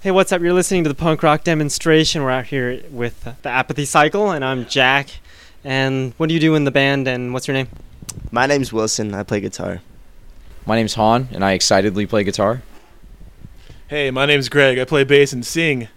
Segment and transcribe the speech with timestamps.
[0.00, 0.40] Hey, what's up?
[0.40, 2.22] You're listening to the punk rock demonstration.
[2.22, 5.08] We're out here with the Apathy Cycle, and I'm Jack.
[5.64, 7.66] And what do you do in the band, and what's your name?
[8.30, 9.12] My name's Wilson.
[9.12, 9.80] I play guitar.
[10.66, 12.62] My name's Hahn, and I excitedly play guitar.
[13.88, 14.78] Hey, my name's Greg.
[14.78, 15.88] I play bass and sing.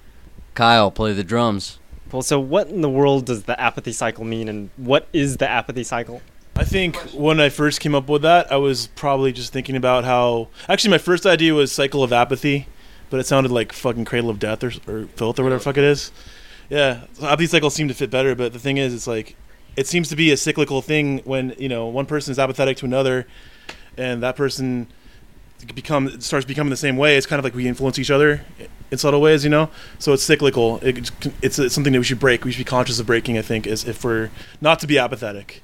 [0.56, 1.78] Kyle, play the drums.
[2.12, 5.48] Well, so what in the world does the Apathy Cycle mean, and what is the
[5.48, 6.24] Apathy Cycle?
[6.56, 10.06] I think when I first came up with that, I was probably just thinking about
[10.06, 10.48] how.
[10.68, 12.66] Actually, my first idea was Cycle of Apathy,
[13.12, 15.78] but it sounded like fucking Cradle of Death or, or Filth or whatever the fuck
[15.78, 16.12] it is.
[16.70, 19.36] Yeah, Apathy Cycle seemed to fit better, but the thing is, it's like.
[19.78, 22.86] It seems to be a cyclical thing when, you know, one person is apathetic to
[22.86, 23.26] another,
[23.98, 24.88] and that person
[25.74, 27.16] become starts becoming the same way.
[27.16, 28.44] It's kind of like we influence each other
[28.92, 29.70] in subtle ways, you know.
[29.98, 30.80] So it's cyclical.
[30.80, 31.10] It,
[31.42, 32.44] it's, it's something that we should break.
[32.44, 33.38] We should be conscious of breaking.
[33.38, 35.64] I think, is if we're not to be apathetic.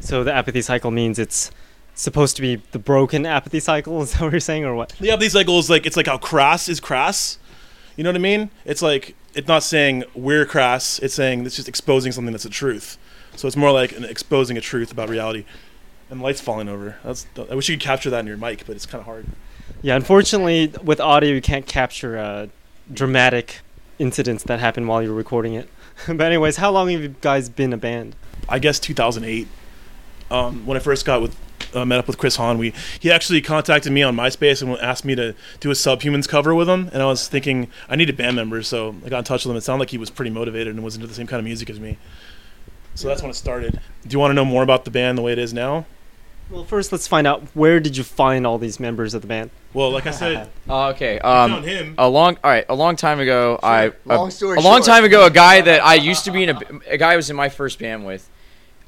[0.00, 1.52] So the Apathy Cycle means it's
[1.94, 4.02] supposed to be the broken Apathy Cycle.
[4.02, 4.90] Is that what you're saying, or what?
[5.00, 7.38] The Apathy Cycle is like it's like how crass is crass.
[7.96, 8.50] You know what I mean?
[8.64, 10.98] It's like it's not saying we're crass.
[10.98, 12.98] It's saying it's just exposing something that's the truth.
[13.36, 15.44] So it's more like an exposing a truth about reality.
[16.10, 16.96] And light's falling over.
[17.02, 19.26] That's I wish you could capture that in your mic, but it's kind of hard.
[19.82, 22.46] Yeah, unfortunately, with audio, you can't capture uh,
[22.92, 23.60] dramatic
[23.98, 25.68] incidents that happen while you're recording it.
[26.06, 28.16] but anyways, how long have you guys been a band?
[28.48, 29.48] I guess 2008.
[30.30, 31.36] Um, when I first got with
[31.74, 35.04] uh, met up with Chris Hahn, we he actually contacted me on MySpace and asked
[35.04, 36.90] me to do a Subhumans cover with him.
[36.92, 39.56] And I was thinking I needed band members, so I got in touch with him.
[39.56, 41.70] It sounded like he was pretty motivated and was into the same kind of music
[41.70, 41.98] as me.
[42.94, 43.80] So that's when it started.
[44.06, 45.86] Do you want to know more about the band the way it is now?
[46.50, 49.50] Well, first, let's find out where did you find all these members of the band?
[49.72, 51.18] Well, like I said, Oh, okay.
[51.18, 51.94] Um, him.
[51.96, 55.04] a long, all right, a long time ago, I Long a, story a long time
[55.04, 57.36] ago, a guy that I used to be in a, a guy I was in
[57.36, 58.28] my first band with.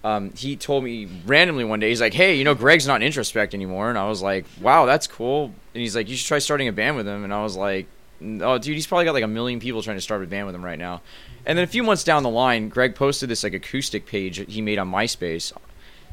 [0.07, 3.11] Um, he told me randomly one day, he's like, "Hey, you know, Greg's not in
[3.11, 6.39] Introspect anymore," and I was like, "Wow, that's cool." And he's like, "You should try
[6.39, 7.89] starting a band with him," and I was like,
[8.23, 10.55] "Oh, dude, he's probably got like a million people trying to start a band with
[10.55, 11.03] him right now."
[11.45, 14.63] And then a few months down the line, Greg posted this like acoustic page he
[14.63, 15.53] made on MySpace,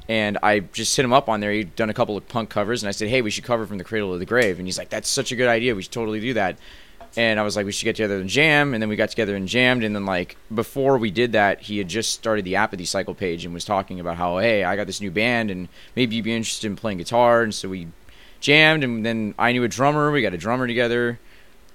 [0.09, 1.51] and I just hit him up on there.
[1.51, 3.78] He'd done a couple of punk covers, and I said, "Hey, we should cover from
[3.78, 5.75] the Cradle of the Grave." And he's like, "That's such a good idea.
[5.75, 6.57] We should totally do that."
[7.16, 9.35] And I was like, "We should get together and jam." And then we got together
[9.35, 9.84] and jammed.
[9.84, 13.46] And then like before we did that, he had just started the Apathy Cycle page
[13.46, 16.35] and was talking about how, "Hey, I got this new band, and maybe you'd be
[16.35, 17.88] interested in playing guitar." And so we
[18.40, 20.12] jammed, and then I knew a drummer.
[20.12, 21.19] We got a drummer together,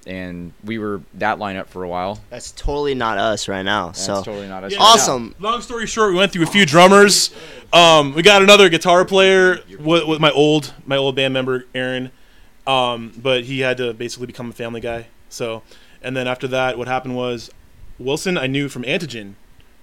[0.07, 2.21] and we were that lineup for a while.
[2.31, 3.87] That's totally not us right now.
[3.89, 4.73] That's so totally not us.
[4.73, 4.79] Yeah.
[4.79, 4.93] right now.
[4.93, 5.35] awesome.
[5.39, 7.31] Long story short, we went through a few drummers.
[7.73, 12.11] Um, we got another guitar player with, with my old my old band member Aaron,
[12.67, 15.07] um, but he had to basically become a family guy.
[15.29, 15.63] So,
[16.03, 17.51] and then after that, what happened was
[17.99, 19.35] Wilson I knew from Antigen,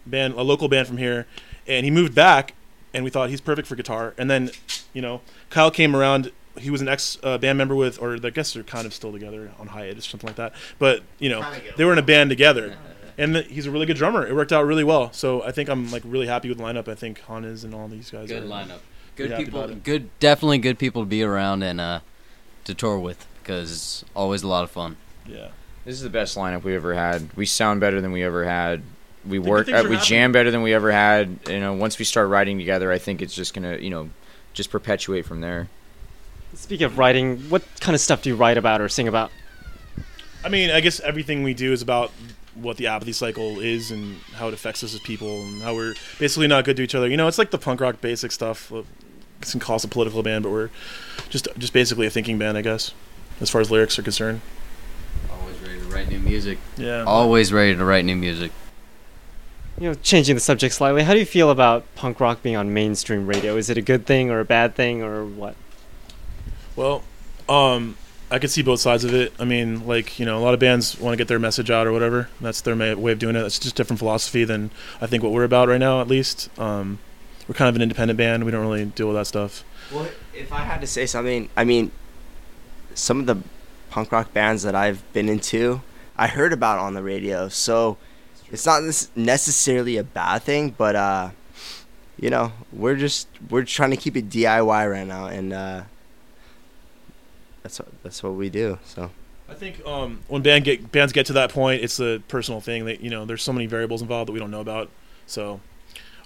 [0.06, 1.28] band a local band from here,
[1.68, 2.54] and he moved back,
[2.94, 4.14] and we thought he's perfect for guitar.
[4.18, 4.52] And then,
[4.94, 6.32] you know, Kyle came around.
[6.58, 9.12] He was an ex uh, band member with, or I guess they're kind of still
[9.12, 10.54] together on hiatus, or something like that.
[10.80, 11.46] But you know,
[11.76, 12.78] they were in a band together
[13.18, 14.26] and th- he's a really good drummer.
[14.26, 15.12] It worked out really well.
[15.14, 16.88] So I think I'm like really happy with the lineup.
[16.88, 18.28] I think Hahn is and all these guys.
[18.28, 18.80] Good are, lineup.
[19.16, 19.68] Good happy people.
[19.68, 22.00] Good, definitely good people to be around and uh,
[22.66, 24.98] to tour with because it's always a lot of fun.
[25.28, 25.50] Yeah.
[25.86, 27.30] This is the best lineup we ever had.
[27.36, 28.82] We sound better than we ever had.
[29.28, 29.68] We work.
[29.68, 30.00] Uh, we happening.
[30.00, 31.40] jam better than we ever had.
[31.48, 34.10] You know, once we start writing together, I think it's just gonna, you know,
[34.54, 35.68] just perpetuate from there.
[36.54, 39.32] Speaking of writing, what kind of stuff do you write about or sing about?
[40.44, 42.12] I mean, I guess everything we do is about
[42.56, 45.96] what the apathy cycle is and how it affects us as people and how we're
[46.20, 47.08] basically not good to each other.
[47.08, 48.72] You know, it's like the punk rock basic stuff.
[49.42, 50.70] It's can call us a political band, but we're
[51.30, 52.94] just just basically a thinking band, I guess,
[53.42, 54.42] as far as lyrics are concerned.
[55.96, 56.58] Always ready to write new music.
[56.78, 57.04] Yeah.
[57.04, 58.52] Always ready to write new music.
[59.80, 62.74] You know, changing the subject slightly, how do you feel about punk rock being on
[62.74, 63.56] mainstream radio?
[63.58, 65.56] Is it a good thing or a bad thing or what?
[66.76, 67.04] Well,
[67.48, 67.98] um,
[68.32, 69.34] I could see both sides of it.
[69.40, 71.88] I mean, like you know, a lot of bands want to get their message out
[71.88, 72.30] or whatever.
[72.42, 73.46] That's their ma- way of doing it.
[73.46, 76.02] It's just different philosophy than I think what we're about right now.
[76.02, 77.00] At least, um,
[77.48, 78.44] we're kind of an independent band.
[78.44, 79.64] We don't really deal with that stuff.
[79.92, 81.92] Well, if I had to say something, I mean,
[82.94, 83.38] some of the
[83.96, 85.82] punk rock bands that I've been into,
[86.18, 87.48] I heard about on the radio.
[87.48, 87.96] So
[88.52, 88.84] it's not
[89.16, 91.30] necessarily a bad thing, but uh,
[92.20, 95.84] you know, we're just we're trying to keep it DIY right now, and uh,
[97.64, 98.78] that's what that's what we do.
[98.84, 99.12] So
[99.48, 102.84] I think um, when band get bands get to that point, it's a personal thing.
[102.86, 104.90] That you know, there's so many variables involved that we don't know about.
[105.26, 105.62] So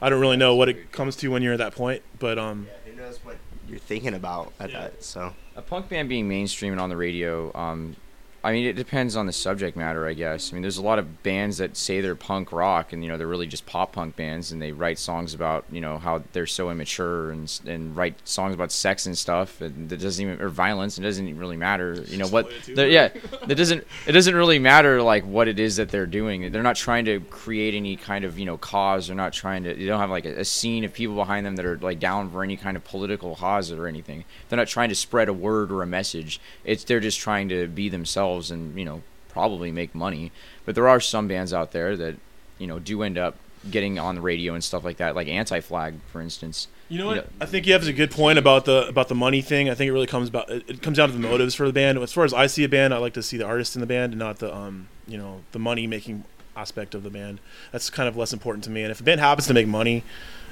[0.02, 2.02] I don't really know what it comes to when you're at that point.
[2.18, 3.38] But um, who knows what
[3.68, 4.82] you're thinking about at Yeah.
[4.82, 5.04] that?
[5.04, 7.96] So punk band being mainstream and on the radio, um,
[8.44, 10.52] I mean, it depends on the subject matter, I guess.
[10.52, 13.18] I mean, there's a lot of bands that say they're punk rock, and you know,
[13.18, 16.48] they're really just pop punk bands, and they write songs about you know how they're
[16.48, 20.48] so immature and and write songs about sex and stuff, and that doesn't even or
[20.48, 21.94] violence, and it doesn't really matter.
[22.08, 22.50] You know what?
[22.76, 23.10] The- Yeah,
[23.50, 23.86] it doesn't.
[24.08, 26.52] It doesn't really matter like what it is that they're doing.
[26.52, 29.08] They're not trying to create any kind of you know cause.
[29.08, 29.74] They're not trying to.
[29.74, 32.30] They don't have like a, a scene of people behind them that are like down
[32.32, 34.24] for any kind of political cause or anything.
[34.48, 36.40] They're not trying to spread a word or a message.
[36.64, 40.32] It's they're just trying to be themselves and you know probably make money.
[40.66, 42.16] But there are some bands out there that
[42.58, 43.36] you know do end up
[43.70, 46.68] getting on the radio and stuff like that, like Anti Flag, for instance.
[46.88, 47.16] You know what?
[47.18, 49.70] You know- I think you have a good point about the about the money thing.
[49.70, 51.98] I think it really comes about it comes down to the motives for the band.
[51.98, 53.88] As far as I see a band, I like to see the artist in the
[53.88, 56.24] band and not the um you know the money making
[56.56, 57.40] aspect of the band.
[57.72, 58.82] That's kind of less important to me.
[58.84, 60.04] And if a band happens to make money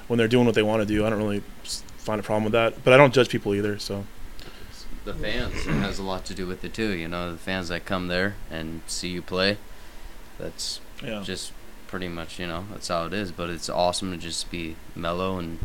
[0.07, 1.41] when they're doing what they want to do, I don't really
[1.97, 2.83] find a problem with that.
[2.83, 3.77] But I don't judge people either.
[3.79, 4.05] So
[5.07, 6.89] The fans it has a lot to do with it too.
[6.89, 9.57] You know, the fans that come there and see you play.
[10.37, 11.21] That's yeah.
[11.23, 11.53] just
[11.87, 13.31] pretty much you know that's how it is.
[13.31, 15.59] But it's awesome to just be mellow and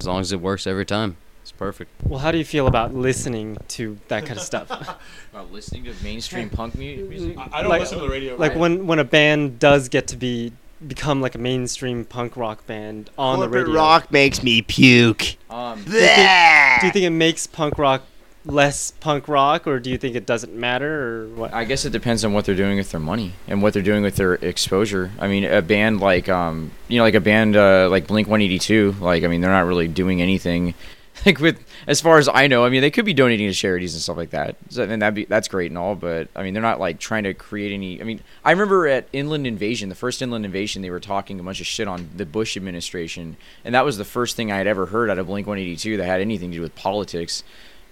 [0.00, 1.92] as long as it works every time, it's perfect.
[2.02, 4.68] Well, how do you feel about listening to that kind of stuff?
[5.32, 7.38] About listening to mainstream punk music.
[7.38, 8.34] I, I don't Like- listen to the radio.
[8.34, 8.58] like Right.
[8.58, 10.52] when when a band does get to be
[10.88, 13.80] become like a mainstream punk rock band on the Corporate radio.
[13.80, 15.36] rock makes me puke.
[15.50, 18.02] Um, Do you, think, do you think it makes punk rock
[18.44, 21.52] less punk rock, or do you think it doesn't matter, or what?
[21.52, 24.02] I guess it depends on what they're doing with their money and what they're doing
[24.02, 25.10] with their exposure.
[25.18, 28.40] I mean, a band like um, you know, like a band uh, like Blink One
[28.42, 30.74] Eighty Two, like I mean, they're not really doing anything.
[31.26, 33.92] Like with, as far as I know, I mean, they could be donating to charities
[33.92, 35.96] and stuff like that, so, and that be that's great and all.
[35.96, 38.00] But I mean, they're not like trying to create any.
[38.00, 41.42] I mean, I remember at Inland Invasion, the first Inland Invasion, they were talking a
[41.42, 44.68] bunch of shit on the Bush administration, and that was the first thing I had
[44.68, 47.42] ever heard out of Blink One Eighty Two that had anything to do with politics.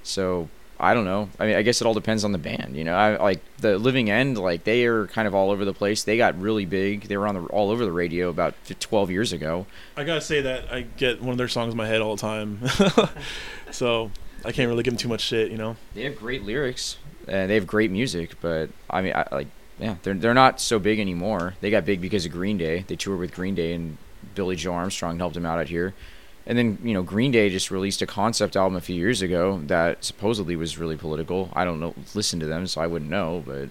[0.07, 0.49] So
[0.79, 1.29] I don't know.
[1.39, 2.77] I mean, I guess it all depends on the band.
[2.77, 4.37] You know, I like the Living End.
[4.39, 6.05] Like they are kind of all over the place.
[6.05, 7.09] They got really big.
[7.09, 9.67] They were on the all over the radio about 12 years ago.
[9.97, 12.21] I gotta say that I get one of their songs in my head all the
[12.21, 12.61] time.
[13.71, 14.11] so
[14.45, 15.51] I can't really give them too much shit.
[15.51, 15.77] You know.
[15.95, 18.41] They have great lyrics and they have great music.
[18.41, 19.49] But I mean, I, like
[19.79, 21.55] yeah, they're they're not so big anymore.
[21.61, 22.85] They got big because of Green Day.
[22.87, 23.97] They toured with Green Day and
[24.35, 25.95] Billie Joe Armstrong helped them out out here.
[26.47, 29.61] And then you know Green Day just released a concept album a few years ago
[29.67, 31.51] that supposedly was really political.
[31.55, 33.43] I don't know, listen to them, so I wouldn't know.
[33.45, 33.69] But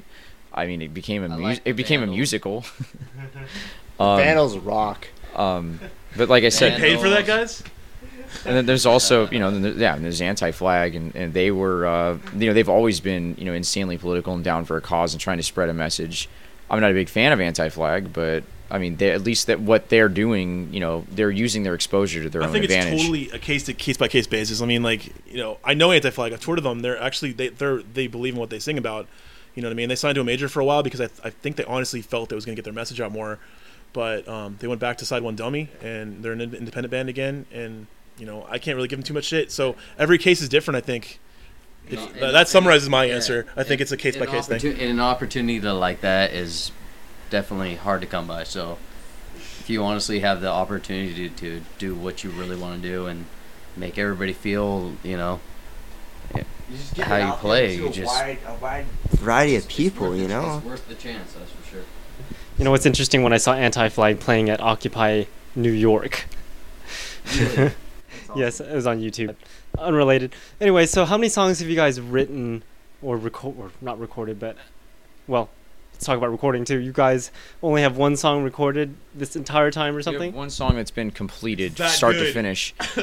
[0.54, 2.66] I mean, it became a I mu- like it became a musical.
[4.00, 5.08] um, Vandals rock.
[5.36, 5.80] um,
[6.18, 7.64] but like I said, Get paid for that, guys?
[8.46, 12.18] and then there's also you know then yeah there's anti-flag and, and they were uh,
[12.36, 15.22] you know they've always been you know insanely political and down for a cause and
[15.22, 16.28] trying to spread a message
[16.70, 19.90] i'm not a big fan of anti-flag but i mean they, at least that what
[19.90, 23.04] they're doing you know they're using their exposure to their I own think advantage it's
[23.04, 24.62] totally a case to case by case basis.
[24.62, 26.34] I mean, like you know, I know Anti Flag.
[26.34, 26.80] I've toured with them.
[26.82, 29.08] They're actually they they they believe in what they sing about.
[29.54, 29.90] You know what I mean?
[29.90, 32.30] They signed to a major for a while because I, I think they honestly felt
[32.30, 33.40] they was going to get their message out more.
[33.94, 37.46] But um, they went back to Side One Dummy, and they're an independent band again.
[37.54, 39.52] And you know, I can't really give them too much shit.
[39.52, 40.78] So every case is different.
[40.78, 41.20] I think.
[41.88, 43.46] If, No, uh, and- that summarizes my yeah, answer.
[43.56, 44.66] I think it's a case by case thing.
[44.66, 46.72] And an opportunity to like that is
[47.30, 48.44] definitely hard to come by.
[48.44, 48.78] So
[49.36, 53.08] if you honestly have the opportunity to, to do what you really want to do
[53.08, 53.26] and
[53.76, 55.40] make everybody feel, you know,
[56.98, 60.10] how you play, you just wide, a wide variety of people.
[60.10, 60.58] worth You know.
[60.58, 61.34] it's worth the chance.
[61.34, 61.84] That's for sure.
[62.58, 65.26] You know what's interesting when I saw Anti Flag playing at Occupy
[65.56, 66.26] New York.
[68.36, 69.36] Yes, it was on YouTube.
[69.78, 70.34] Unrelated.
[70.60, 72.64] Anyway, so how many songs have you guys written
[73.02, 74.58] or record or not recorded, but
[75.28, 75.50] well,
[75.96, 76.78] let's talk about recording too.
[76.80, 77.32] You guys
[77.64, 80.34] only have one song recorded this entire time or we have something?
[80.34, 82.34] one song that's been completed That start to good.
[82.34, 82.76] finish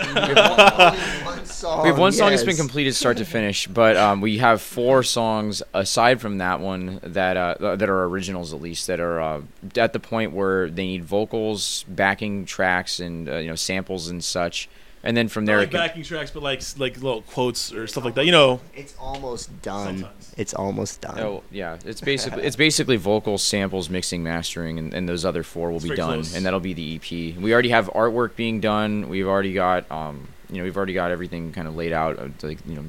[1.25, 1.83] one song.
[1.85, 5.03] we have one song that's been completed start to finish, but um, we have four
[5.03, 9.41] songs aside from that one that uh, that are originals at least that are uh,
[9.77, 14.23] at the point where they need vocals, backing tracks, and uh, you know samples and
[14.23, 14.69] such.
[15.05, 17.87] And then from Not there, like can- backing tracks, but like like little quotes or
[17.89, 18.25] stuff like that.
[18.25, 19.99] You know, It's almost done.
[19.99, 20.35] Sometimes.
[20.37, 21.19] It's almost done.
[21.19, 25.71] oh yeah, it's basically it's basically vocals, samples, mixing, mastering, and, and those other four
[25.71, 26.37] will It's be done, close.
[26.37, 27.37] and that'll be the EP.
[27.43, 29.09] We already have artwork being done.
[29.09, 32.29] We've already got um, you know we've already got everything kind of laid out, uh,
[32.43, 32.85] like you know,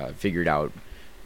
[0.00, 0.72] uh, figured out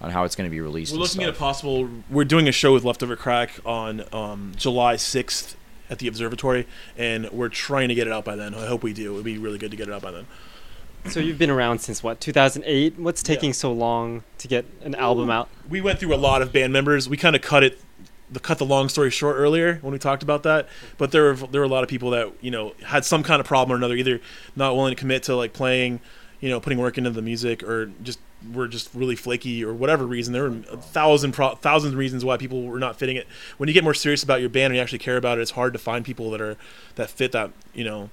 [0.00, 0.92] on how it's going to be released.
[0.92, 1.86] We're and looking at a possible.
[2.08, 5.56] We're doing a show with Leftover Crack on um, July 6th
[5.90, 6.66] at the Observatory,
[6.96, 8.54] and we're trying to get it out by then.
[8.54, 9.12] I hope we do.
[9.12, 10.26] It would be really good to get it out by then.
[11.06, 12.98] So you've been around since what, 2008?
[12.98, 15.48] What's taking so long to get an album out?
[15.68, 17.08] We went through a lot of band members.
[17.08, 17.80] We kind of cut it,
[18.30, 20.68] the cut the long story short earlier when we talked about that.
[20.98, 23.40] But there were there were a lot of people that you know had some kind
[23.40, 24.20] of problem or another, either
[24.54, 26.00] not willing to commit to like playing,
[26.40, 28.18] you know, putting work into the music, or just
[28.52, 30.32] were just really flaky or whatever reason.
[30.32, 31.58] There were a thousand pro-
[31.92, 33.26] reasons why people were not fitting it.
[33.58, 35.52] When you get more serious about your band and you actually care about it, it's
[35.52, 36.56] hard to find people that are
[36.94, 38.10] that fit that you know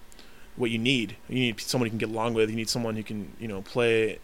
[0.55, 1.15] what you need.
[1.29, 2.49] You need someone you can get along with.
[2.49, 4.19] You need someone who can you know play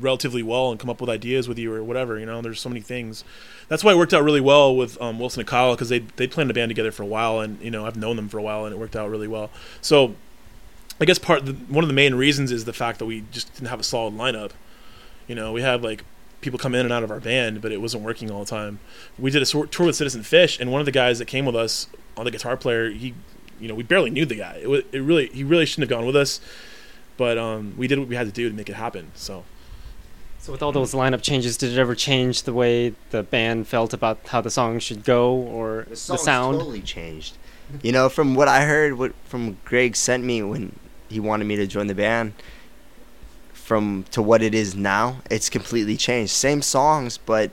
[0.00, 2.18] relatively well and come up with ideas with you or whatever.
[2.18, 3.24] You know, there's so many things.
[3.68, 6.26] That's why it worked out really well with um, Wilson and Kyle because they they
[6.26, 8.38] played in a band together for a while, and you know I've known them for
[8.38, 9.50] a while, and it worked out really well.
[9.80, 10.14] So
[11.00, 13.52] I guess part the, one of the main reasons is the fact that we just
[13.54, 14.52] didn't have a solid lineup.
[15.28, 16.04] You know, we had like
[16.40, 18.80] people come in and out of our band, but it wasn't working all the time.
[19.18, 21.44] We did a sor- tour with Citizen Fish, and one of the guys that came
[21.44, 23.14] with us on the guitar player, he,
[23.60, 24.58] you know, we barely knew the guy.
[24.62, 26.40] It, was, it really, he really shouldn't have gone with us,
[27.16, 29.10] but um, we did what we had to do to make it happen.
[29.14, 29.44] So
[30.38, 33.92] So with all those lineup changes, did it ever change the way the band felt
[33.92, 36.58] about how the song should go or The the, sound?
[36.58, 37.36] totally changed.
[37.82, 41.56] You know, from what I heard, what from Greg sent me when he wanted me
[41.56, 42.32] to join the band,
[43.68, 46.32] from to what it is now, it's completely changed.
[46.32, 47.50] Same songs, but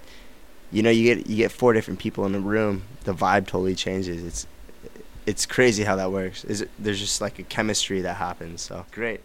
[0.71, 2.83] you know, you get you get four different people in the room.
[3.03, 4.23] The vibe totally changes.
[4.23, 4.47] It's
[5.25, 6.45] it's crazy how that works.
[6.45, 8.61] Is it, there's just like a chemistry that happens.
[8.61, 9.19] So great.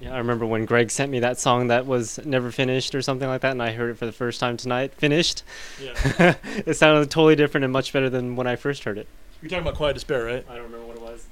[0.00, 3.28] Yeah, I remember when Greg sent me that song that was never finished or something
[3.28, 4.94] like that, and I heard it for the first time tonight.
[4.94, 5.44] Finished.
[5.80, 6.34] yeah,
[6.66, 9.06] it sounded totally different and much better than when I first heard it.
[9.42, 10.44] you're talking about Quiet Despair, right?
[10.48, 10.79] I don't remember what it was.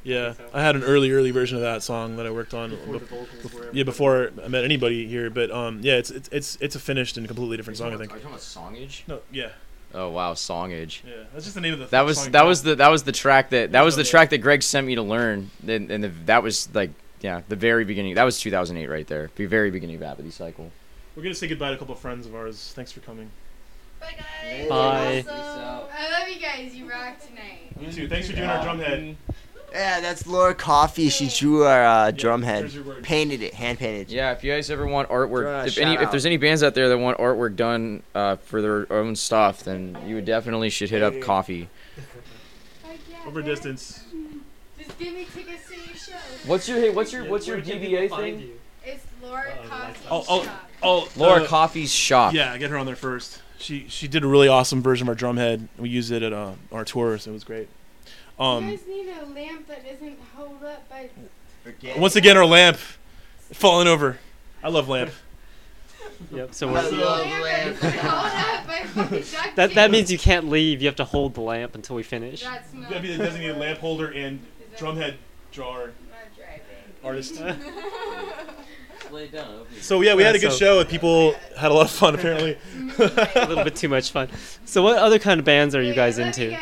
[0.08, 2.70] Yeah, I had an early, early version of that song that I worked on.
[2.70, 6.28] Before the bef- were yeah, before I met anybody here, but um, yeah, it's it's
[6.32, 7.92] it's it's a finished and completely different song.
[7.92, 8.12] I think.
[8.12, 9.02] Are you talking about Songage?
[9.06, 9.50] No, yeah,
[9.94, 11.00] Oh wow, Songage.
[11.06, 11.86] yeah, that's just the name of the.
[11.86, 14.30] That was song that was the that was the track that that was the track
[14.30, 17.84] that Greg sent me to learn, and, and the, that was like yeah the very
[17.84, 18.14] beginning.
[18.14, 20.70] That was 2008 right there, the very beginning of Apathy Cycle.
[21.16, 22.72] We're gonna say goodbye to a couple of friends of ours.
[22.74, 23.30] Thanks for coming.
[24.00, 24.68] Bye guys.
[24.68, 25.24] Bye.
[25.28, 26.74] Also, I love you guys.
[26.74, 27.72] You rock tonight.
[27.80, 28.08] You too.
[28.08, 29.16] Thanks for doing our drum head.
[29.72, 31.08] Yeah, that's Laura Coffee.
[31.08, 34.10] She drew our uh, drum head, there's painted it, hand painted.
[34.10, 34.14] It.
[34.14, 36.74] Yeah, if you guys ever want artwork, if any shout if there's any bands out
[36.74, 40.90] there that want artwork done uh, for their own stuff, then you would definitely should
[40.90, 41.68] hit up Coffee.
[43.26, 44.04] Over distance.
[44.78, 46.12] Just give me tickets to your show.
[46.46, 48.40] What's your hey, what's your what's your where DBA thing?
[48.40, 48.60] you?
[48.84, 50.70] It's Laura Uh-oh, Coffee I'll, I'll, Shop.
[50.82, 52.32] I'll, Laura uh, Coffee's shop.
[52.32, 53.42] Yeah, get her on there first.
[53.58, 55.68] She she did a really awesome version of our drum head.
[55.76, 57.68] We used it at uh, our tour, so it was great.
[58.38, 61.08] You Um, guys need a lamp that isn't held up by.
[61.96, 62.76] once again, our lamp
[63.52, 64.18] falling over.
[64.62, 65.10] I love lamp.
[66.32, 66.52] Yep.
[66.52, 67.78] So we're, love lamp lamp.
[67.80, 69.22] that's held up by
[69.54, 70.82] that that means you can't leave.
[70.82, 72.42] You have to hold the lamp until we finish.
[72.42, 72.88] That's not.
[72.90, 75.16] Gotta be the designated lamp holder and drumhead that- drum head
[75.52, 75.90] drawer
[77.04, 77.40] artist.
[79.12, 79.60] Lay it down.
[79.60, 79.82] open it.
[79.82, 80.80] So yeah, we had a good so- show.
[80.80, 82.58] and People had a lot of fun apparently.
[82.98, 84.28] a little bit too much fun.
[84.64, 86.58] So what other kind of bands are you Wait, guys I love into?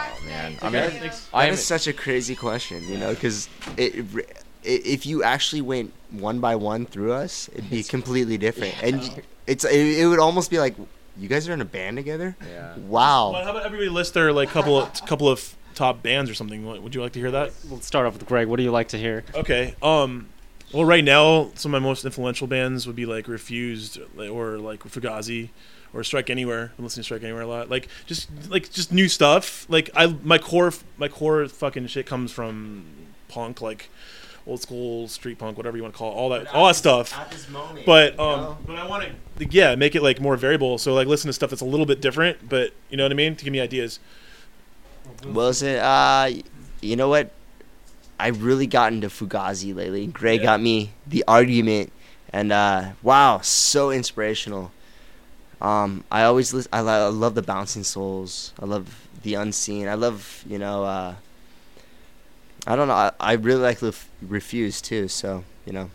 [0.00, 0.22] You guys.
[0.22, 0.56] You rock Oh, man.
[0.56, 0.62] tonight.
[0.62, 1.12] I mean, Thank.
[1.32, 5.22] I That am is such a crazy question, you know, because it, it, if you
[5.22, 10.06] actually went one by one through us, it'd be completely different, and it's it, it
[10.06, 10.74] would almost be like,
[11.18, 12.36] you guys are in a band together.
[12.50, 12.76] yeah.
[12.76, 13.32] Wow.
[13.32, 13.44] Well, Wow.
[13.44, 16.64] how about everybody list their like couple of couple of top bands or something?
[16.82, 17.52] Would you like to hear that?
[17.68, 18.48] We'll start off with Greg.
[18.48, 19.24] What do you like to hear?
[19.34, 19.74] Okay.
[19.82, 20.28] Um.
[20.72, 24.80] Well, right now, some of my most influential bands would be like Refused or like
[24.84, 25.48] Fugazi
[25.92, 26.72] or Strike Anywhere.
[26.78, 27.68] I'm listening to Strike Anywhere a lot.
[27.70, 29.66] Like just like just new stuff.
[29.68, 32.84] Like I my core my core fucking shit comes from
[33.28, 33.88] punk, like
[34.46, 37.16] old school street punk, whatever you want to call it, all that all that stuff.
[37.16, 38.58] At this moment, But um, know?
[38.66, 39.04] but I want
[39.38, 40.78] to yeah make it like more variable.
[40.78, 43.14] So like listen to stuff that's a little bit different, but you know what I
[43.16, 43.98] mean to give me ideas.
[45.26, 46.30] Wilson, uh,
[46.80, 47.30] you know what?
[48.18, 50.06] I've really got into Fugazi lately.
[50.06, 50.46] Greg Yeah.
[50.46, 51.90] got me the argument,
[52.32, 54.72] and uh, wow, so inspirational.
[55.60, 58.52] Um, I always lis- I, lo- I love the bouncing souls.
[58.60, 59.88] I love the unseen.
[59.88, 60.84] I love you know.
[60.84, 61.14] Uh,
[62.66, 62.94] I don't know.
[62.94, 65.08] I, I really like Lef- Refuse too.
[65.08, 65.90] So you know,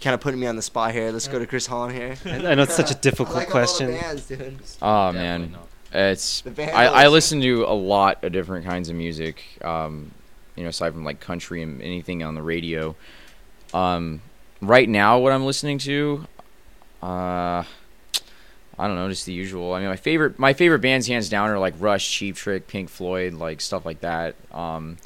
[0.00, 1.10] kind of putting me on the spot here.
[1.12, 2.16] Let's go to Chris Holland here.
[2.24, 3.90] I I know it's such a difficult I like all the question.
[3.92, 4.58] bands, dude.
[4.82, 5.68] Oh Definitely man, not.
[5.92, 9.44] it's The band I, I listen to a lot of different kinds of music.
[9.62, 10.10] Um,
[10.56, 12.96] you know, aside from like country and anything on the radio.
[13.72, 14.22] Um,
[14.60, 16.26] right now, what I'm listening to,
[17.02, 17.62] uh,
[18.78, 19.72] I don't know, just the usual.
[19.74, 22.88] I mean, my favorite my favorite bands hands down are like Rush, Cheap Trick, Pink
[22.88, 24.36] Floyd, like stuff like that.
[24.52, 24.98] Um,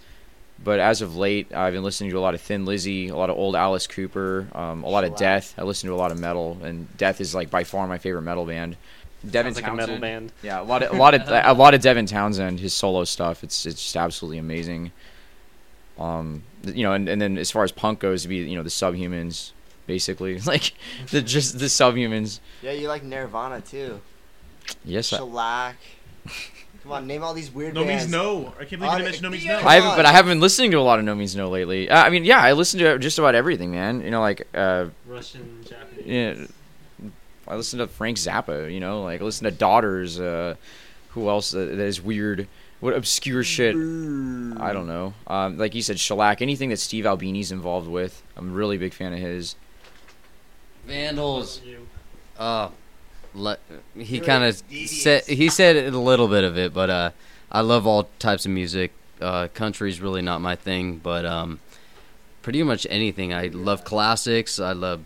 [0.62, 3.30] but as of late, I've been listening to a lot of Thin Lizzy, a lot
[3.30, 5.16] of old Alice Cooper, um, a lot of.
[5.16, 5.54] Death.
[5.58, 8.22] I listen to a lot of metal, and Death is like by far my favorite
[8.22, 8.76] metal band.
[9.28, 10.32] Devin Sounds like a metal band.
[10.42, 13.44] Yeah, a lot of a lot of a lot of Devin Townsend, his solo stuff.
[13.44, 14.92] It's it's just absolutely amazing.
[15.98, 18.62] Um, you know, and, and then as far as punk goes, to be you know
[18.62, 19.52] the Subhumans,
[19.86, 20.72] basically like
[21.10, 22.40] the just the Subhumans.
[22.62, 24.00] Yeah, you like Nirvana too.
[24.84, 25.76] Yes, I, Shellac.
[26.82, 28.52] Come on, name all these weird No means no.
[28.58, 29.58] I can't believe you Uh, didn't mention no means no.
[29.58, 31.88] I haven't, but I haven't been listening to a lot of No Means No lately.
[31.88, 34.00] Uh, I mean, yeah, I listen to just about everything, man.
[34.02, 36.06] You know, like uh, Russian, Japanese.
[36.06, 37.10] yeah,
[37.46, 38.72] I listen to Frank Zappa.
[38.72, 40.18] You know, like I listen to Daughters.
[40.18, 40.56] Uh,
[41.10, 42.48] who else uh, that is weird?
[42.80, 43.76] What obscure shit?
[43.76, 45.14] I don't know.
[45.28, 46.42] Um, like you said, Shellac.
[46.42, 49.54] Anything that Steve Albini's involved with, I'm a really big fan of his.
[50.86, 51.60] Vandals.
[52.38, 52.68] Uh,
[53.34, 53.58] le-
[53.96, 57.10] he kind of said he said a little bit of it, but uh,
[57.50, 58.92] I love all types of music.
[59.20, 61.60] Uh, country's really not my thing, but um,
[62.42, 63.32] pretty much anything.
[63.32, 64.58] I love classics.
[64.58, 65.02] I love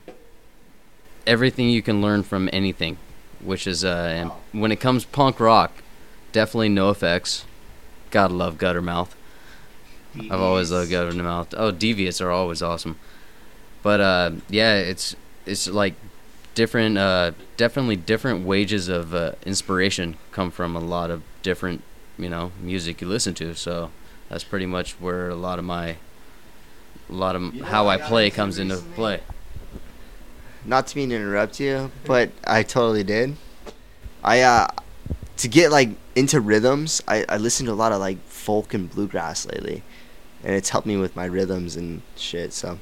[1.26, 2.96] everything you can learn from anything,
[3.40, 5.72] which is uh, when it comes punk rock,
[6.32, 7.44] definitely NOFX.
[8.10, 9.10] Gotta love Guttermouth.
[10.18, 11.52] I've always loved Guttermouth.
[11.56, 12.98] Oh, Deviants are always awesome.
[13.82, 15.14] But uh, yeah, it's
[15.46, 15.94] it's like
[16.54, 21.82] different, uh, definitely different wages of uh, inspiration come from a lot of different,
[22.18, 23.54] you know, music you listen to.
[23.54, 23.90] So
[24.28, 25.96] that's pretty much where a lot of my,
[27.08, 29.20] a lot of how I play comes into play.
[30.64, 33.36] not to mean to interrupt you, but I totally did.
[34.24, 34.66] I uh
[35.36, 38.90] to get like into rhythms, I, I listen to a lot of like folk and
[38.90, 39.82] bluegrass lately.
[40.42, 42.78] And it's helped me with my rhythms and shit, so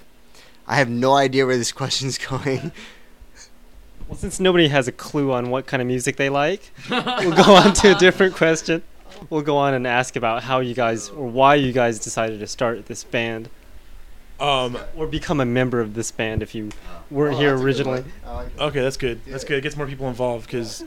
[0.66, 2.72] I have no idea where this question's going.
[4.08, 7.02] Well, since nobody has a clue on what kind of music they like, we'll
[7.34, 8.82] go on to a different question.
[9.30, 12.46] We'll go on and ask about how you guys or why you guys decided to
[12.46, 13.48] start this band
[14.40, 16.70] Um, or become a member of this band if you
[17.10, 18.04] weren't here originally.
[18.58, 19.20] okay, that's good.
[19.26, 19.58] That's good.
[19.58, 20.84] It gets more people involved because,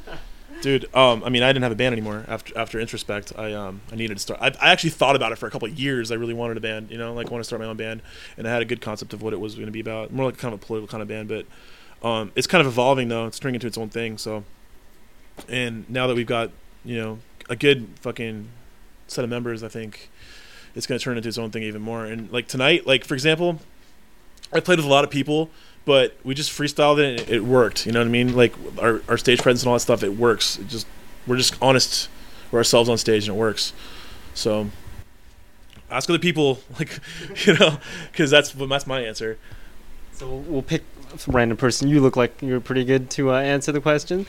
[0.62, 0.94] dude.
[0.96, 3.38] Um, I mean, I didn't have a band anymore after after Introspect.
[3.38, 4.40] I um I needed to start.
[4.42, 6.12] I, I actually thought about it for a couple of years.
[6.12, 6.92] I really wanted a band.
[6.92, 8.02] You know, like want to start my own band,
[8.38, 10.12] and I had a good concept of what it was going to be about.
[10.12, 11.46] More like kind of a political kind of band, but
[12.08, 13.26] um, it's kind of evolving though.
[13.26, 14.18] It's turning into its own thing.
[14.18, 14.44] So,
[15.48, 16.52] and now that we've got
[16.84, 18.50] you know a good fucking
[19.08, 20.10] set of members, I think
[20.76, 22.06] it's going to turn into its own thing even more.
[22.06, 23.60] And like tonight, like for example,
[24.54, 25.50] I played with a lot of people,
[25.88, 27.22] but we just freestyled it.
[27.22, 27.86] and It worked.
[27.86, 28.36] You know what I mean?
[28.36, 30.04] Like our our stage presence and all that stuff.
[30.04, 30.60] It works.
[30.60, 30.86] It just
[31.26, 32.10] we're just honest
[32.52, 33.72] We're ourselves on stage, and it works.
[34.34, 34.70] So
[35.90, 37.00] ask other people, like
[37.48, 37.80] you know,
[38.12, 39.40] because that's that's my answer.
[40.12, 40.84] So we'll, pick
[41.16, 41.88] some random person.
[41.88, 44.26] You look like you're pretty good to uh, answer the question.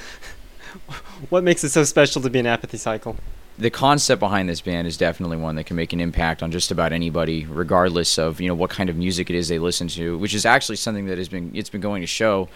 [1.30, 3.16] what makes it so special to be an apathy cycle?
[3.58, 6.70] The concept behind this band is definitely one that can make an impact on just
[6.70, 10.16] about anybody, regardless of you know what kind of music it is they listen to.
[10.16, 12.48] Which is actually something that has been it's been going to show.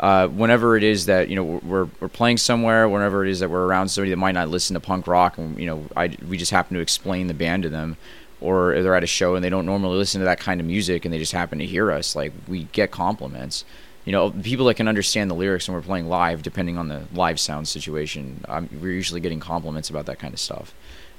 [0.00, 3.50] Uh, whenever it is that you know we're we're playing somewhere, whenever it is that
[3.50, 6.36] we're around somebody that might not listen to punk rock, and you know I we
[6.36, 7.96] just happen to explain the band to them,
[8.40, 11.04] or they're at a show and they don't normally listen to that kind of music,
[11.04, 13.64] and they just happen to hear us, like we get compliments.
[14.04, 17.04] You know, people that can understand the lyrics when we're playing live, depending on the
[17.14, 20.74] live sound situation, we're usually getting compliments about that kind of stuff.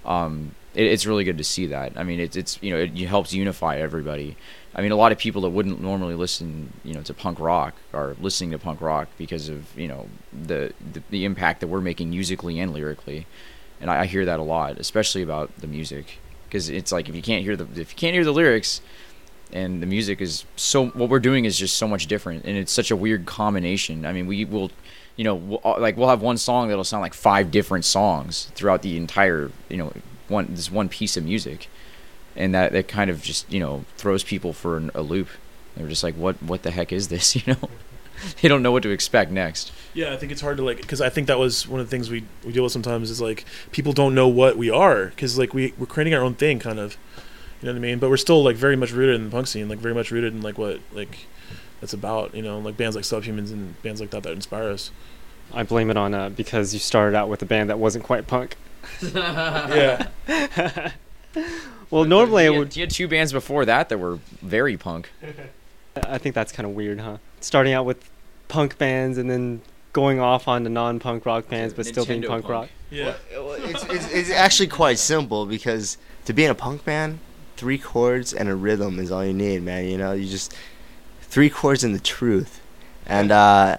[0.06, 1.94] Um, it, it's really good to see that.
[1.96, 4.38] I mean, it's it's you know it, helps unify everybody.
[4.76, 7.76] I mean, a lot of people that wouldn't normally listen, you know, to punk rock
[7.94, 11.82] are listening to punk rock because of you know the the, the impact that we're
[11.82, 13.26] making musically and lyrically,
[13.82, 17.16] and I, I hear that a lot, especially about the music, because it's like if
[17.16, 18.82] you can't hear the if you can't hear the lyrics,
[19.52, 22.72] and the music is so what we're doing is just so much different, and it's
[22.72, 24.06] such a weird combination.
[24.06, 24.72] I mean, we will.
[25.18, 28.52] You know, we'll, uh, like we'll have one song that'll sound like five different songs
[28.54, 29.94] throughout the entire, you know,
[30.28, 31.70] one this one piece of music,
[32.36, 35.30] and that that kind of just you know throws people for an, a loop.
[35.78, 37.36] They're just like, what what the heck is this?
[37.48, 37.70] You know,
[38.42, 39.72] they don't know what to expect next.
[39.94, 41.92] Yeah, I think it's hard to like because I think that was one of the
[41.92, 45.38] things we we deal with sometimes is like people don't know what we are because
[45.38, 46.98] like we we're creating our own thing kind of,
[47.62, 48.00] you know what I mean?
[48.00, 50.34] But we're still like very much rooted in the punk scene, like very much rooted
[50.34, 51.26] in like what like
[51.82, 54.92] that's about, you know, like bands like Subhumans and bands like that that inspire us.
[55.54, 58.28] I blame it on uh, because you started out with a band that wasn't quite
[58.28, 58.56] punk.
[59.14, 60.08] Yeah,
[61.92, 62.76] Well, normally you it had, would.
[62.76, 65.10] you had two bands before that that were very punk.
[65.96, 67.18] I think that's kind of weird, huh?
[67.42, 68.10] Starting out with
[68.48, 69.62] punk bands and then
[69.94, 72.50] going off onto non-punk rock bands, but still being punk, punk.
[72.50, 72.70] rock.
[72.90, 73.14] yeah.
[73.34, 77.20] Well, it's, it's, it's actually quite simple because to be in a punk band,
[77.58, 79.86] three chords and a rhythm is all you need, man.
[79.86, 80.54] You know, you just
[81.22, 82.62] three chords and the truth,
[83.06, 83.78] and uh,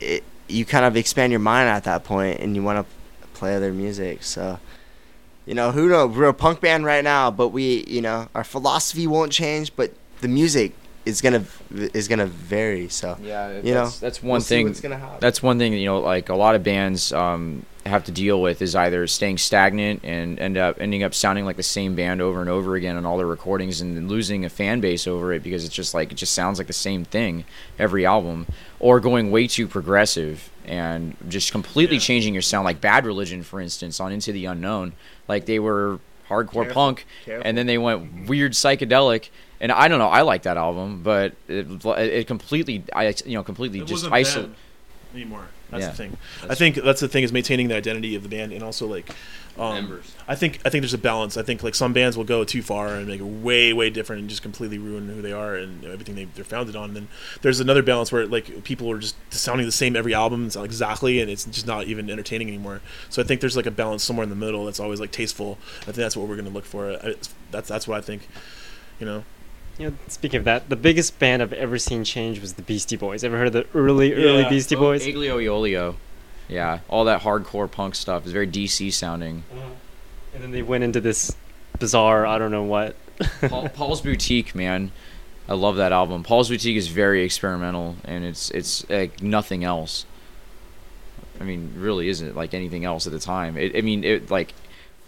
[0.00, 3.54] it, you kind of expand your mind at that point, and you want to play
[3.54, 4.22] other music.
[4.22, 4.58] So,
[5.44, 6.16] you know, who knows?
[6.16, 9.92] We're a punk band right now, but we, you know, our philosophy won't change, but
[10.20, 10.72] the music
[11.06, 12.88] is gonna is gonna vary.
[12.88, 14.66] So, Yeah, You that's, that's one we'll thing.
[14.66, 15.18] what's gonna happen.
[15.20, 18.60] That's one thing you know, like a lot of bands um, have to deal with
[18.60, 22.40] is either staying stagnant and end up ending up sounding like the same band over
[22.40, 25.64] and over again on all their recordings, and losing a fan base over it because
[25.64, 27.44] it's just like it just sounds like the same thing
[27.78, 28.46] every album,
[28.80, 32.00] or going way too progressive and just completely Yeah.
[32.02, 34.92] changing your sound, like Bad Religion, for instance, on Into the Unknown.
[35.28, 37.46] Like they were hardcore Careful, punk, careful.
[37.46, 39.28] and then they went weird psychedelic.
[39.60, 41.66] And I don't know, I like that album, but it,
[41.98, 44.54] it completely, I you know, completely It just wasn't isolated.
[45.14, 45.46] anymore.
[45.70, 45.90] That's Yeah.
[45.90, 46.16] the thing.
[46.48, 49.10] I think that's the thing is maintaining the identity of the band and also like
[49.58, 50.14] um, Members.
[50.28, 51.38] I think I think there's a balance.
[51.38, 54.20] I think like some bands will go too far and make it way way different
[54.20, 56.90] and just completely ruin who they are and everything they, they're founded on.
[56.90, 57.08] And then
[57.40, 61.20] there's another balance where like people are just sounding the same every album it's exactly
[61.20, 62.82] and it's just not even entertaining anymore.
[63.08, 65.56] So I think there's like a balance somewhere in the middle that's always like tasteful.
[65.82, 66.92] I think that's what we're gonna look for.
[66.92, 67.14] I,
[67.50, 68.28] that's that's what I think.
[69.00, 69.24] You know.
[69.78, 72.96] You know, speaking of that, the biggest band I've ever seen change was the Beastie
[72.96, 73.22] Boys.
[73.22, 74.48] Ever heard of the early, early Yeah.
[74.48, 75.06] Beastie Oh, Boys?
[75.06, 75.96] Aglio Olio.
[76.48, 79.42] Yeah, all that hardcore punk stuff is very DC sounding.
[79.52, 79.68] Uh-huh.
[80.34, 81.34] And then they went into this
[81.78, 82.94] bizarre, I don't know what.
[83.48, 84.92] Paul, Paul's Boutique, man.
[85.48, 86.22] I love that album.
[86.22, 90.06] Paul's Boutique is very experimental, and it's it's like nothing else.
[91.40, 93.56] I mean, really isn't like anything else at the time.
[93.56, 94.54] It, I mean, it like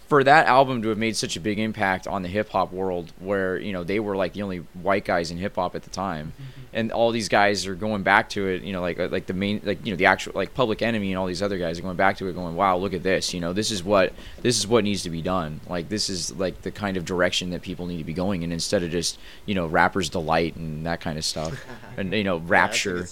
[0.08, 3.12] for that album to have made such a big impact on the hip hop world,
[3.18, 5.90] where you know they were like the only white guys in hip hop at the
[5.90, 6.60] time, mm-hmm.
[6.72, 8.62] and all these guys are going back to it.
[8.62, 11.18] You know, like like the main like you know the actual like Public Enemy and
[11.18, 13.34] all these other guys are going back to it, going, wow, look at this.
[13.34, 15.60] You know, this is what this is what needs to be done.
[15.68, 18.50] Like this is like the kind of direction that people need to be going in
[18.50, 21.64] instead of just you know rappers delight and that kind of stuff,
[21.96, 23.06] and you know rapture.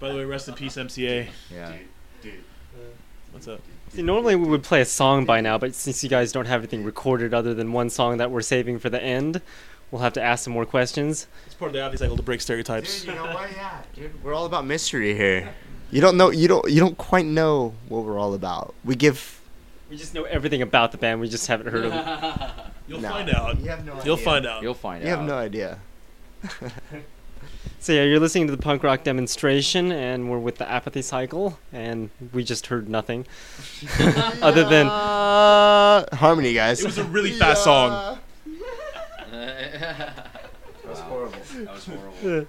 [0.00, 1.28] By the way, rest in peace, MCA.
[1.50, 1.72] Yeah.
[2.20, 2.44] Dude
[3.36, 3.60] what's up?
[3.92, 6.60] See, normally we would play a song by now, but since you guys don't have
[6.60, 9.40] anything recorded other than one song that we're saving for the end,
[9.90, 11.26] we'll have to ask some more questions.
[11.46, 13.00] It's part of the Avi cycle to break stereotypes.
[13.00, 13.50] Dude, you know what?
[13.56, 15.54] Yeah, dude, we're all about mystery here.
[15.90, 16.30] You don't know.
[16.30, 16.68] You don't.
[16.70, 18.74] You don't quite know what we're all about.
[18.84, 19.40] We give.
[19.88, 21.20] We just know everything about the band.
[21.20, 22.50] We just haven't heard of them.
[22.88, 23.08] You'll No.
[23.08, 23.60] find out.
[23.60, 24.24] You have no You'll idea.
[24.24, 24.62] find out.
[24.62, 25.12] You'll find You out.
[25.12, 25.78] You have no idea.
[27.78, 31.58] So yeah, you're listening to the punk rock demonstration, and we're with the apathy cycle,
[31.72, 33.26] and we just heard nothing
[34.42, 36.80] other than Uh, harmony, guys.
[36.80, 38.18] It was a really fast song.
[39.30, 40.30] that
[40.88, 41.38] was horrible.
[41.54, 42.46] That was horrible.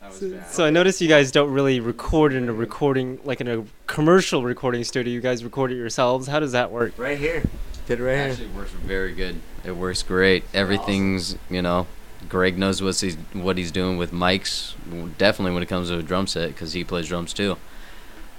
[0.00, 0.50] That was bad.
[0.50, 4.42] So I noticed you guys don't really record in a recording like in a commercial
[4.44, 5.12] recording studio.
[5.12, 6.26] You guys record it yourselves.
[6.26, 6.92] How does that work?
[6.98, 7.42] Right here.
[7.86, 8.30] Did it right It here.
[8.32, 9.36] actually works very good.
[9.64, 10.44] It works great.
[10.52, 11.86] Everything's you know,
[12.28, 14.74] Greg knows what he's what he's doing with mics.
[15.18, 17.56] Definitely when it comes to a drum set because he plays drums too.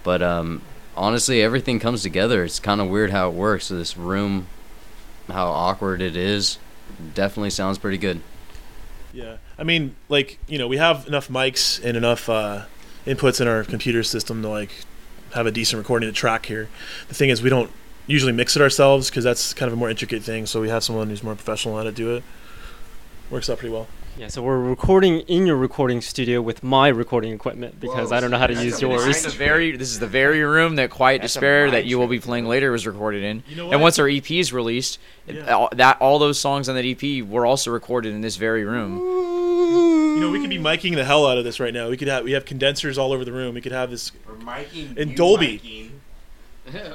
[0.04, 0.62] But um,
[0.96, 2.44] honestly, everything comes together.
[2.44, 3.70] It's kind of weird how it works.
[3.70, 4.48] This room,
[5.28, 6.58] how awkward it is,
[7.14, 8.22] definitely sounds pretty good.
[9.14, 12.66] Yeah, I mean, like you know, we have enough mics and enough uh,
[13.06, 14.72] inputs in our computer system to like
[15.34, 16.68] have a decent recording to track here.
[17.08, 17.72] The thing is, we don't
[18.06, 20.46] usually mix it ourselves because that's kind of a more intricate thing.
[20.46, 22.24] So we have someone who's more professional on how to do it.
[23.30, 23.88] Works out pretty well.
[24.18, 28.20] Yeah, so we're recording in your recording studio with my recording equipment because Whoa, I
[28.20, 29.06] don't know how to use a yours.
[29.06, 32.00] This is the very this is the very room that Quiet That's Despair that you
[32.00, 33.44] will be playing later was recorded in.
[33.48, 35.52] You know And once our EP is released, Yeah.
[35.54, 38.98] all, that all those songs on that EP were also recorded in this very room.
[38.98, 41.90] You know, we could be miking the hell out of this right now.
[41.90, 43.54] We could have we have condensers all over the room.
[43.54, 44.12] We could have this.
[44.28, 44.98] We're miking.
[44.98, 45.60] In Dolby.
[45.60, 45.92] miking.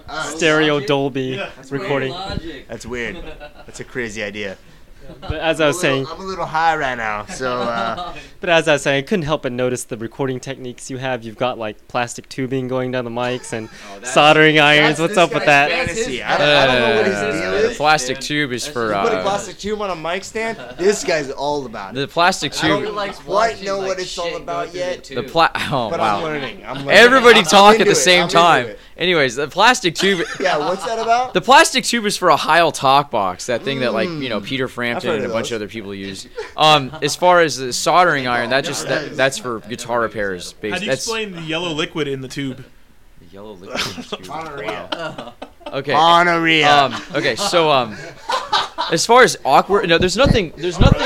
[0.09, 1.51] Uh, Stereo Dolby Yeah.
[1.71, 2.11] recording.
[2.11, 2.67] Logic.
[2.69, 3.17] That's weird.
[3.65, 4.59] That's a crazy idea.
[5.23, 8.15] But as I was I'm little- saying, I'm a little high right now, so uh,
[8.41, 11.23] but as I was saying, I couldn't help but notice the recording techniques you have.
[11.23, 13.69] You've got like plastic tubing going down the mics and
[14.05, 14.99] soldering irons.
[14.99, 15.71] What's up with that?
[15.71, 16.23] fantasy.
[16.23, 17.77] I don't, I don't know what his Uh, deal the is.
[17.77, 20.59] plastic tube is for You put a uh, plastic tube on a mic stand.
[20.77, 22.01] This guy's all about it.
[22.01, 22.65] the plastic tube.
[22.65, 22.95] I don't tube.
[22.95, 26.23] like quite know what it's all about yet, The pla- oh but I'm wow.
[26.25, 26.65] learning.
[26.67, 26.91] I'm learning.
[26.91, 27.97] Everybody I'm- I'm talk at the it.
[27.97, 28.67] same I'm into time.
[28.67, 28.79] it.
[28.97, 30.27] Anyways, the plastic tube.
[30.41, 31.35] Yeah, what's that about?
[31.35, 34.41] The plastic tube is for a Heil talk box, that thing that like you know
[34.41, 34.45] Mm.
[34.45, 36.27] Peter Frampton and a bunch of other people use.
[36.57, 40.53] Um, as far as the soldering iron, that just that, that's for guitar repairs.
[40.55, 40.71] Basically.
[40.71, 42.65] How do you That's explain the yellow liquid in the tube?
[43.21, 44.29] the yellow liquid in the tube.
[44.29, 45.35] Wow.
[45.67, 45.93] Okay.
[45.93, 46.71] Gonorrhea.
[46.71, 47.37] Um, okay.
[47.37, 47.97] So um,
[48.91, 50.53] as far as awkward, no, there's nothing.
[50.57, 51.01] There's nothing.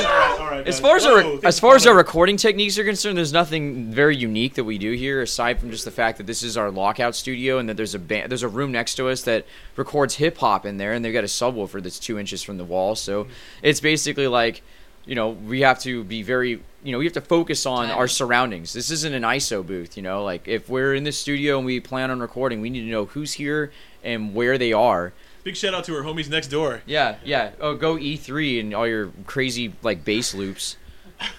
[0.67, 1.97] As far as Whoa, our as far as our oh.
[1.97, 5.85] recording techniques are concerned, there's nothing very unique that we do here aside from just
[5.85, 8.49] the fact that this is our lockout studio and that there's a band, there's a
[8.49, 11.81] room next to us that records hip hop in there and they've got a subwoofer
[11.83, 12.97] that's two inches from the wall.
[12.97, 13.31] So hmm.
[13.63, 14.63] it's basically like,
[15.05, 18.09] you know, we have to be very, you know, we have to focus on our
[18.09, 18.73] surroundings.
[18.73, 20.25] This isn't an ISO booth, you know.
[20.25, 23.05] Like if we're in the studio and we plan on recording, we need to know
[23.05, 23.71] who's here
[24.03, 25.13] and where they are.
[25.47, 26.83] Big shout out to our homies next door.
[26.87, 27.53] Yeah, yeah.
[27.61, 30.77] Oh, go E3 and all your crazy like bass loops.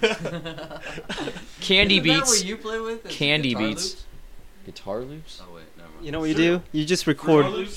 [1.60, 2.42] Candy beats.
[2.42, 3.06] you play with?
[3.06, 3.84] Is Candy guitar beats.
[3.84, 4.06] loops?
[4.66, 5.42] Guitar loops?
[5.44, 6.06] Oh wait, never mind.
[6.06, 6.62] You know what you do?
[6.72, 7.68] You just record.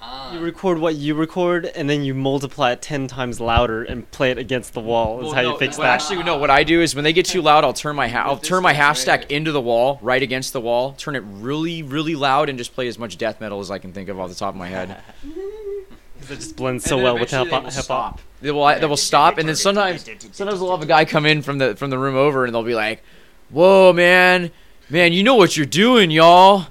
[0.00, 0.32] Ah.
[0.32, 4.30] You record what you record, and then you multiply it ten times louder and play
[4.30, 5.18] it against the wall.
[5.20, 5.94] Is Well, how no, you fix well, that.
[6.00, 6.36] Actually, no.
[6.38, 8.62] What I do is when they get too loud, I'll turn my ha- I'll turn
[8.62, 9.36] my half stack here.
[9.36, 12.86] into the wall, right against the wall, turn it really, really loud, and just play
[12.88, 14.96] as much death metal as I can think of off the top of my head.
[16.20, 17.62] 'Cause it just blends so well with eventually hip they hop.
[17.64, 18.12] will Hip stop.
[18.12, 18.20] hop.
[18.40, 21.42] They will they will stop, and then sometimes sometimes we'll have a guy come in
[21.42, 23.02] from the from the room over, and they'll be like,
[23.50, 24.50] "Whoa, man."
[24.90, 26.66] man, you know what you're doing, y'all.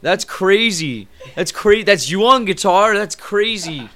[0.00, 1.08] That's crazy.
[1.34, 1.82] That's crazy.
[1.82, 2.96] That's you on guitar.
[2.96, 3.88] That's crazy.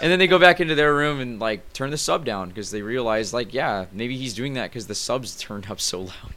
[0.00, 2.70] And then they go back into their room and like turn the sub down because
[2.70, 6.34] they realize like, yeah, maybe he's doing that because the subs turned up so loud.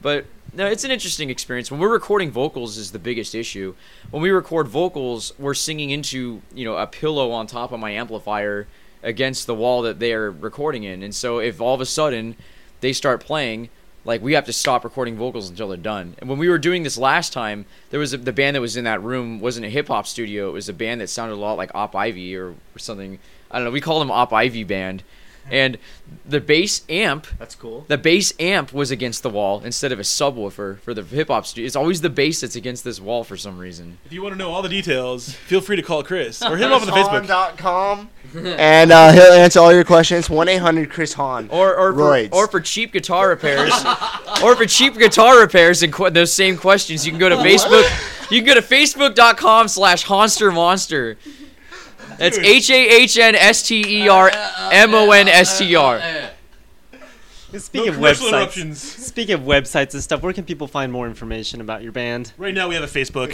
[0.00, 1.70] But no, it's an interesting experience.
[1.70, 3.74] When we're recording vocals is the biggest issue.
[4.10, 7.90] When we record vocals, we're singing into, you know, a pillow on top of my
[7.90, 8.66] amplifier
[9.02, 11.02] against the wall that they're recording in.
[11.02, 12.34] And so if all of a sudden
[12.80, 13.68] they start playing,
[14.04, 16.14] like we have to stop recording vocals until they're done.
[16.18, 18.76] And when we were doing this last time, there was a, the band that was
[18.76, 20.48] in that room wasn't a hip hop studio.
[20.48, 23.18] It was a band that sounded a lot like Op Ivy or, or something.
[23.50, 23.70] I don't know.
[23.70, 25.02] We called them Op Ivy band.
[25.50, 25.78] And
[26.26, 27.84] the bass amp That's cool.
[27.88, 31.46] the bass amp was against the wall instead of a subwoofer for the hip hop
[31.46, 31.66] studio.
[31.66, 33.98] It's always the bass that's against this wall for some reason.
[34.04, 36.66] If you want to know all the details, feel free to call Chris or hit
[36.66, 37.26] him up on the Facebook.
[37.26, 38.10] ChrisHahn.com,
[38.58, 40.28] and uh, he'll answer all your questions.
[40.30, 41.48] One eight hundred Chris Hahn.
[41.50, 42.32] Or or for, Roids.
[42.32, 43.72] or for cheap guitar repairs,
[44.42, 47.84] or for cheap guitar repairs and qu- those same questions, you can go to Facebook.
[48.30, 51.16] You can go to facebook.com slash Hahnster Monster.
[52.18, 54.30] That's H A H N S T E R
[54.72, 55.96] M O N S T R.
[55.96, 56.28] Uh, uh,
[57.54, 58.80] uh, speaking No of websites, interruptions.
[58.82, 62.32] speaking of websites and stuff, where can people find more information about your band?
[62.36, 63.32] Right now we have a Facebook.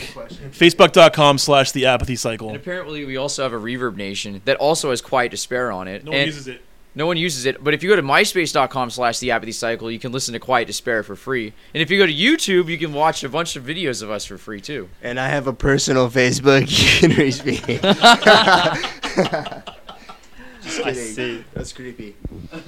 [0.52, 2.48] Facebook.com slash the apathy cycle.
[2.48, 6.04] And apparently, we also have a Reverb Nation that also has Quiet Despair on it.
[6.04, 6.62] No one And- uses it.
[6.96, 9.98] No one uses it, but if you go to myspace.com slash the apathy cycle, you
[9.98, 11.52] can listen to Quiet Despair for free.
[11.74, 14.24] And if you go to YouTube, you can watch a bunch of videos of us
[14.24, 14.88] for free too.
[15.02, 16.70] And I have a personal Facebook.
[16.84, 17.56] You can reach me.
[20.62, 20.94] Just I kidding.
[20.94, 21.44] see.
[21.52, 22.16] That's creepy.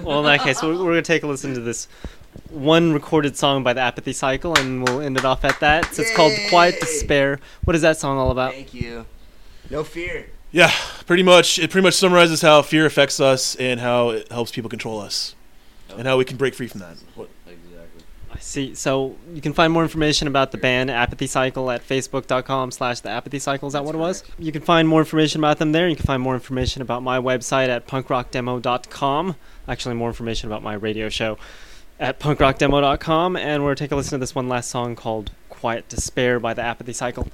[0.02, 1.88] Well, in that case, we're, we're gonna take a listen to this
[2.50, 5.94] one recorded song by the Apathy Cycle, and we'll end it off at that.
[5.94, 6.80] So it's called "Quiet Yay!
[6.80, 8.52] Despair." What is that song all about?
[8.52, 9.06] Thank you.
[9.70, 10.26] No fear.
[10.52, 10.72] Yeah,
[11.06, 11.58] pretty much.
[11.58, 15.34] It pretty much summarizes how fear affects us and how it helps people control us,
[15.96, 16.96] and how we can break free from that.
[17.14, 18.02] What- Exactly.
[18.32, 18.74] I see.
[18.74, 23.10] So you can find more information about the band Apathy Cycle at facebook.com slash the
[23.10, 23.66] apathy cycle.
[23.66, 24.24] Is that what it was?
[24.38, 25.88] You can find more information about them there.
[25.88, 29.36] You can find more information about my website at punkrockdemo.com.
[29.68, 31.38] Actually, more information about my radio show
[32.00, 33.36] at punkrockdemo.com.
[33.36, 36.38] And we're going to take a listen to this one last song called Quiet Despair
[36.40, 37.28] by the Apathy Cycle.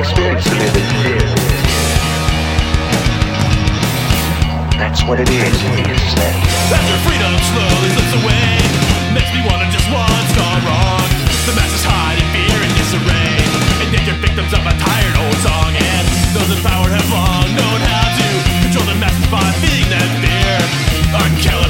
[0.00, 1.20] Experience to live in.
[4.80, 6.32] That's what it is, it?
[6.72, 8.48] After freedom slowly slips away,
[9.12, 11.04] makes me wanna just what's gone wrong.
[11.44, 13.36] The masses hide in fear and disarray,
[13.84, 15.76] and they are victims of a tired old song.
[15.76, 18.28] And those in power have long known how to
[18.64, 20.56] control the masses by feeding them fear.
[21.12, 21.69] Uncalibrated, primitive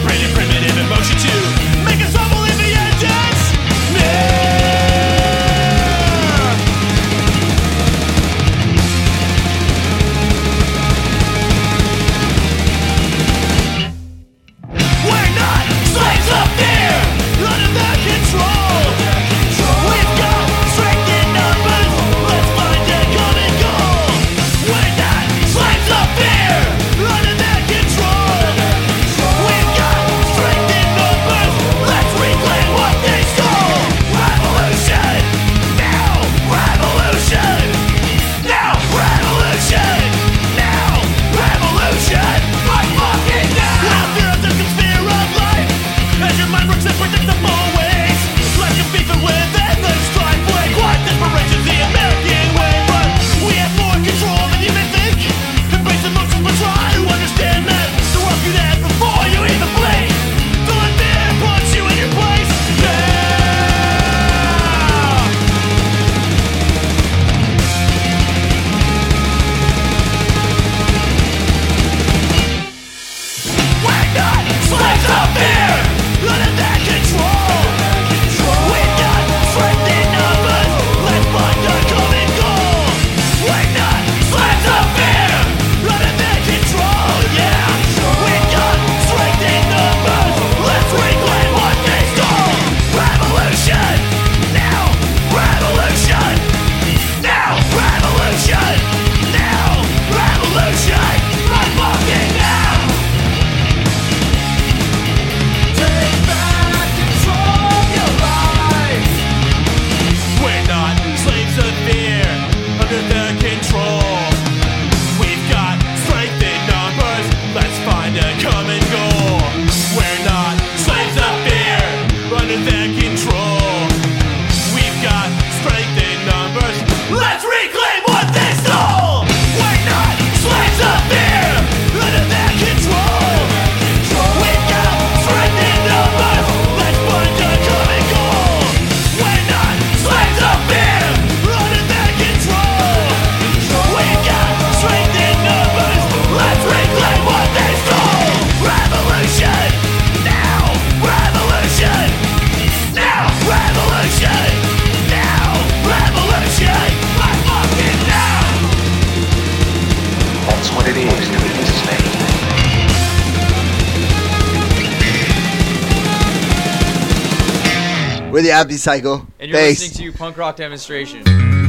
[168.51, 169.27] Apathy Cycle.
[169.39, 169.81] And you're Thanks.
[169.81, 171.60] listening to Punk Rock Demonstration.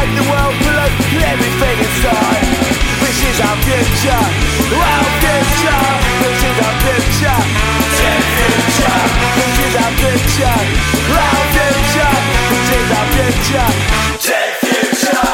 [0.00, 0.88] make the world below
[1.28, 2.44] everything inside.
[3.04, 4.24] This is our future,
[4.80, 5.84] our future.
[6.24, 9.00] This is our future, our future.
[9.36, 10.58] This is our future,
[11.20, 12.16] our future.
[12.48, 13.68] This is our future,
[14.00, 15.28] our future.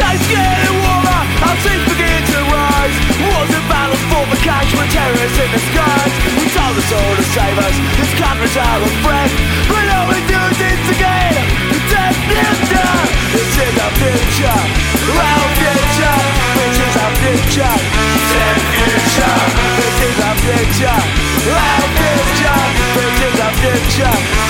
[0.00, 0.40] Days to
[4.10, 6.19] for the cash terrorists in the skies
[6.90, 7.76] soul to save us.
[8.02, 9.30] This country's our friend
[9.70, 11.38] But all we do is instigate
[11.86, 12.86] Death ninja
[13.30, 14.60] It's in our future.
[15.14, 16.18] Our future.
[16.58, 17.74] This is our future.
[18.34, 19.38] Death future.
[19.78, 21.00] This is our future.
[21.62, 22.60] Our future.
[22.98, 24.49] This is our future.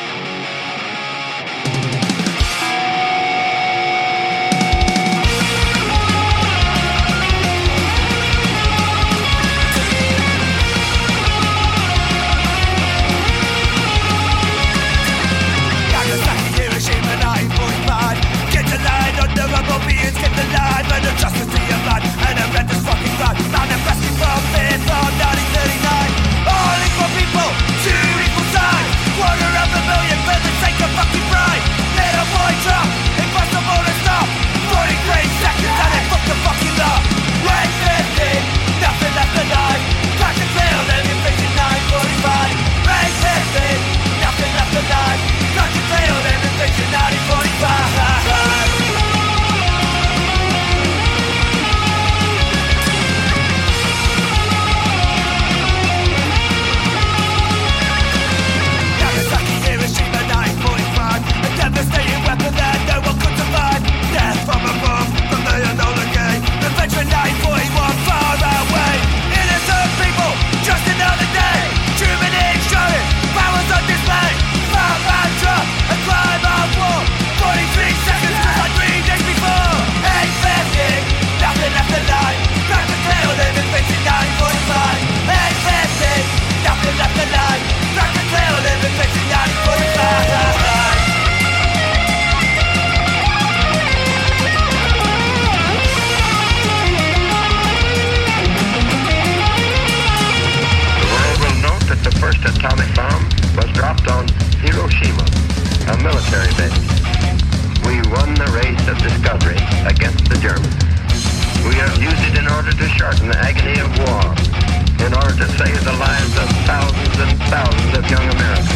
[118.11, 118.75] young America.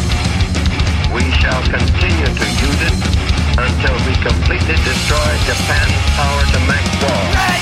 [1.12, 2.96] We shall continue to use it
[3.60, 7.55] until we completely destroy Japan's power to make war.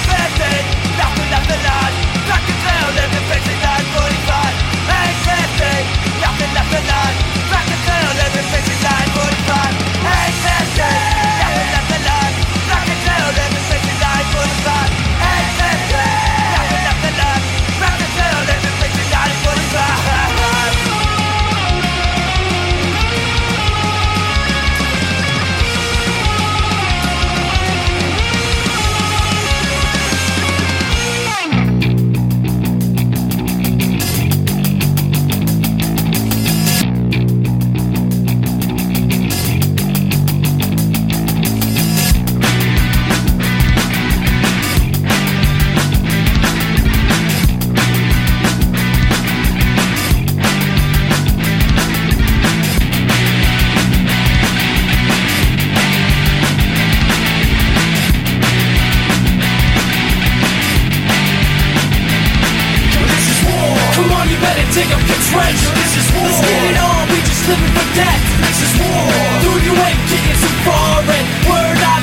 [64.74, 65.70] Take up your treasure.
[65.70, 66.26] This is war.
[66.26, 68.22] Let's get it on, we just living for death.
[68.42, 69.06] This is war.
[69.38, 71.93] Dude, you ain't getting too far, and we're not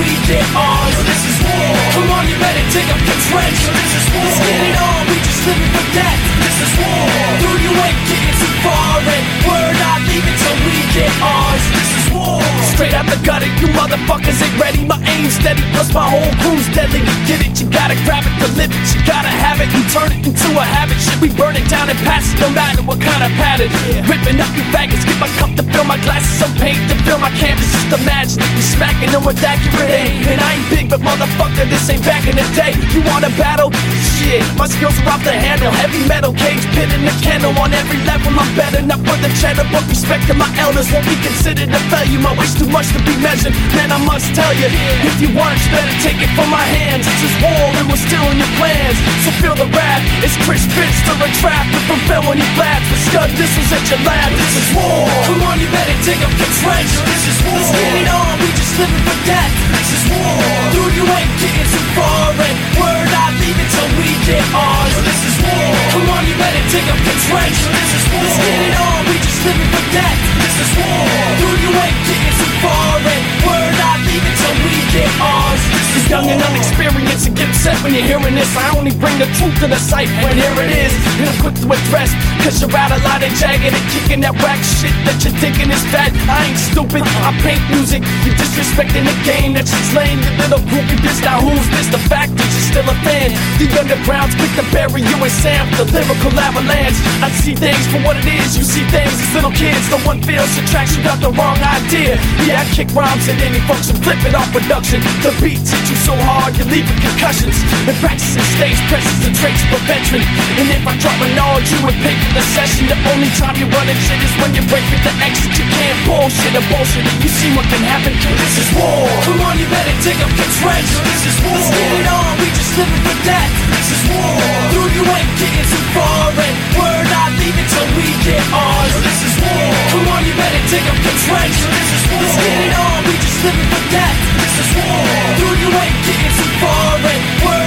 [0.00, 0.96] we get ours.
[1.04, 1.72] This is war.
[1.96, 3.72] Come on, you better take up your treasure.
[3.72, 4.24] This is war.
[4.24, 6.20] Let's get it on, we just living for death.
[6.42, 7.06] This is war.
[7.40, 11.64] Dude, you ain't getting too far, and we're not leaving till we get ours.
[11.72, 12.42] This is war.
[12.76, 14.84] Straight out the gutter, you motherfuckers ain't ready.
[14.84, 17.00] My aim steady, plus my whole crew's deadly.
[17.24, 18.84] Get it, you gotta grab it to live it.
[18.92, 21.00] You gotta have it and turn it into a habit.
[21.00, 23.72] Should we burn it down and pass it, no matter what kind of pattern.
[24.04, 27.18] Ripping up your faggots, get my cup to fill my glasses, some paint to fill
[27.18, 27.64] my canvas.
[27.72, 31.86] Just imagine it, you smacking them with accurate And I ain't big, but motherfucker, this
[31.90, 32.74] ain't back in the day.
[32.90, 33.70] You wanna battle?
[34.18, 35.70] Shit, my skills are off the handle.
[35.70, 37.54] Heavy metal cage, pit in the kennel.
[37.62, 38.82] On every level, I'm better.
[38.82, 42.18] Not for the cheddar, but respect to my elders won't be considered a failure.
[42.18, 43.54] My waist too much to be measured.
[43.78, 44.66] Man, I must tell you,
[45.06, 47.06] if you want, you better take it from my hands.
[47.06, 48.98] This is war, and we're still in your plans.
[49.22, 50.02] So feel the rap.
[50.26, 51.62] It's Chris Fitz to a trap.
[51.70, 54.34] But from felony blast, for scud, this was at your lab.
[54.34, 55.06] This is war.
[55.30, 57.04] Come on, you better take up your treasure.
[57.06, 57.54] This is war.
[57.54, 59.75] Let's get it on, we just living for death.
[59.76, 60.40] This is war.
[60.72, 64.94] Dude, you ain't getting too far, and we're not leaving till we get ours.
[65.04, 65.68] This is war.
[65.92, 67.70] Come on, you better take up your treasure.
[67.76, 68.24] This is war.
[68.24, 70.20] Let's get it on, we just living for death.
[70.40, 71.04] This is war.
[71.44, 75.75] Dude, you ain't getting too far, and we're not leaving till we get ours.
[76.06, 78.46] This young and unexperienced and get upset when you're hearing this.
[78.54, 80.94] I only bring the truth to the cipher, and here it is.
[81.18, 82.14] And I'm quick to address,
[82.46, 85.66] cause you're out a lot of jagged and kicking that whack shit that you're thinking
[85.66, 86.14] is fat.
[86.30, 88.06] I ain't stupid, I paint music.
[88.22, 90.22] You're disrespecting the game that you're slaying.
[90.22, 91.90] Your little groupie bitch, now who's this?
[91.90, 93.34] The fact that you're still a fan.
[93.58, 96.98] The underground's quick to bury you and Sam, the lyrical avalanche.
[97.18, 99.82] I see things for what it is, you see things as little kids.
[99.90, 102.14] No one feels your tracks, you got the wrong idea.
[102.46, 105.02] Yeah, I kick rhymes at any function, flip it off production.
[105.26, 107.58] The beats hit you so hard, you're leaving concussions.
[107.90, 110.22] And practicing stage presence and traits of a veteran.
[110.54, 112.86] And if I drop a knowledge, you would pay for the session.
[112.86, 115.50] The only time you run shit is when you break with the exit.
[115.58, 117.02] You can't bullshit a bullshit.
[117.26, 118.14] You see what can happen?
[118.14, 119.10] This is war.
[119.26, 121.02] Come on, you better take up your treasure.
[121.02, 121.58] This is war.
[121.58, 123.50] Let's get it on, we just living for death.
[123.74, 124.38] This is war.
[124.70, 128.94] Dude, you ain't getting too far, and we're not leaving till we get ours.
[129.02, 129.74] This is war.
[129.90, 131.66] Come on, you better take up your treasure.
[131.66, 132.22] This is war.
[132.22, 134.18] Let's get it on, we just living for death.
[134.38, 135.02] This is war.
[135.34, 137.65] Dude, you ain't getting too far, and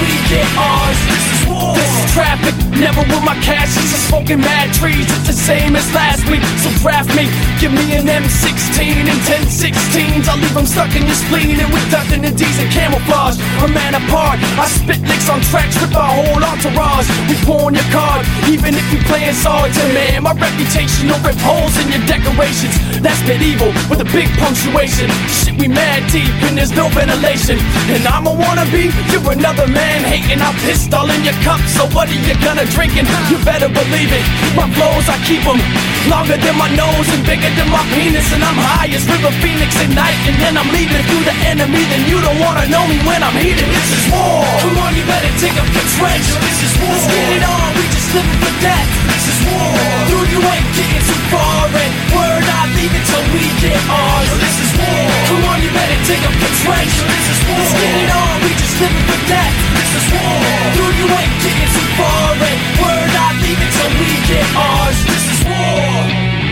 [0.00, 0.98] we get ours.
[1.08, 1.74] This is war.
[1.74, 3.74] This is traffic, never with my cash.
[3.76, 5.04] It's just smoking mad trees.
[5.04, 6.42] It's the same as last week.
[6.62, 7.28] So draft me,
[7.60, 10.28] give me an M16 and 10 16s.
[10.28, 13.36] I'll leave them stuck in your spleen and with nothing in and camouflage.
[13.64, 17.08] A man apart, I spit licks on tracks with my whole entourage.
[17.28, 20.22] We pawn your card, even if you playing solitaire, man.
[20.22, 22.74] My reputation will rip holes in your decorations.
[23.00, 25.10] That's medieval with a big punctuation.
[25.28, 27.58] Shit, we mad deep and there's no ventilation.
[27.90, 30.40] And I'm a wannabe, you're another man hating.
[30.40, 32.94] I'm pissed all in your cup, so what are you gonna drink?
[32.96, 34.24] And you better believe it.
[34.54, 35.58] My flows, I keep them
[36.06, 38.30] longer than my nose and bigger than my penis.
[38.32, 40.18] And I'm high as River Phoenix at night.
[40.30, 41.82] And then I'm leaving through the enemy.
[41.90, 43.66] Then you don't wanna know me when I'm heated.
[43.66, 44.46] This is war.
[44.62, 46.38] Come on, you better take up your treasure.
[46.38, 46.94] This is war.
[46.94, 48.88] Let's get it on, we just living for death.
[49.10, 49.74] This is war.
[50.08, 51.66] Dude, you ain't getting too far.
[51.66, 54.28] And we're not leaving till we get ours.
[54.36, 55.08] This is war.
[55.32, 57.06] Come on, you better take up your treasure.
[57.08, 57.56] This is war.
[57.56, 59.56] Let's get it on, we just living for death.
[59.72, 60.36] This is war.
[60.76, 62.36] Dude, you ain't getting too far.
[62.44, 64.98] And we're not leaving till we get ours.
[65.08, 66.43] This is war.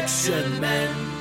[0.00, 1.17] Resurrection men.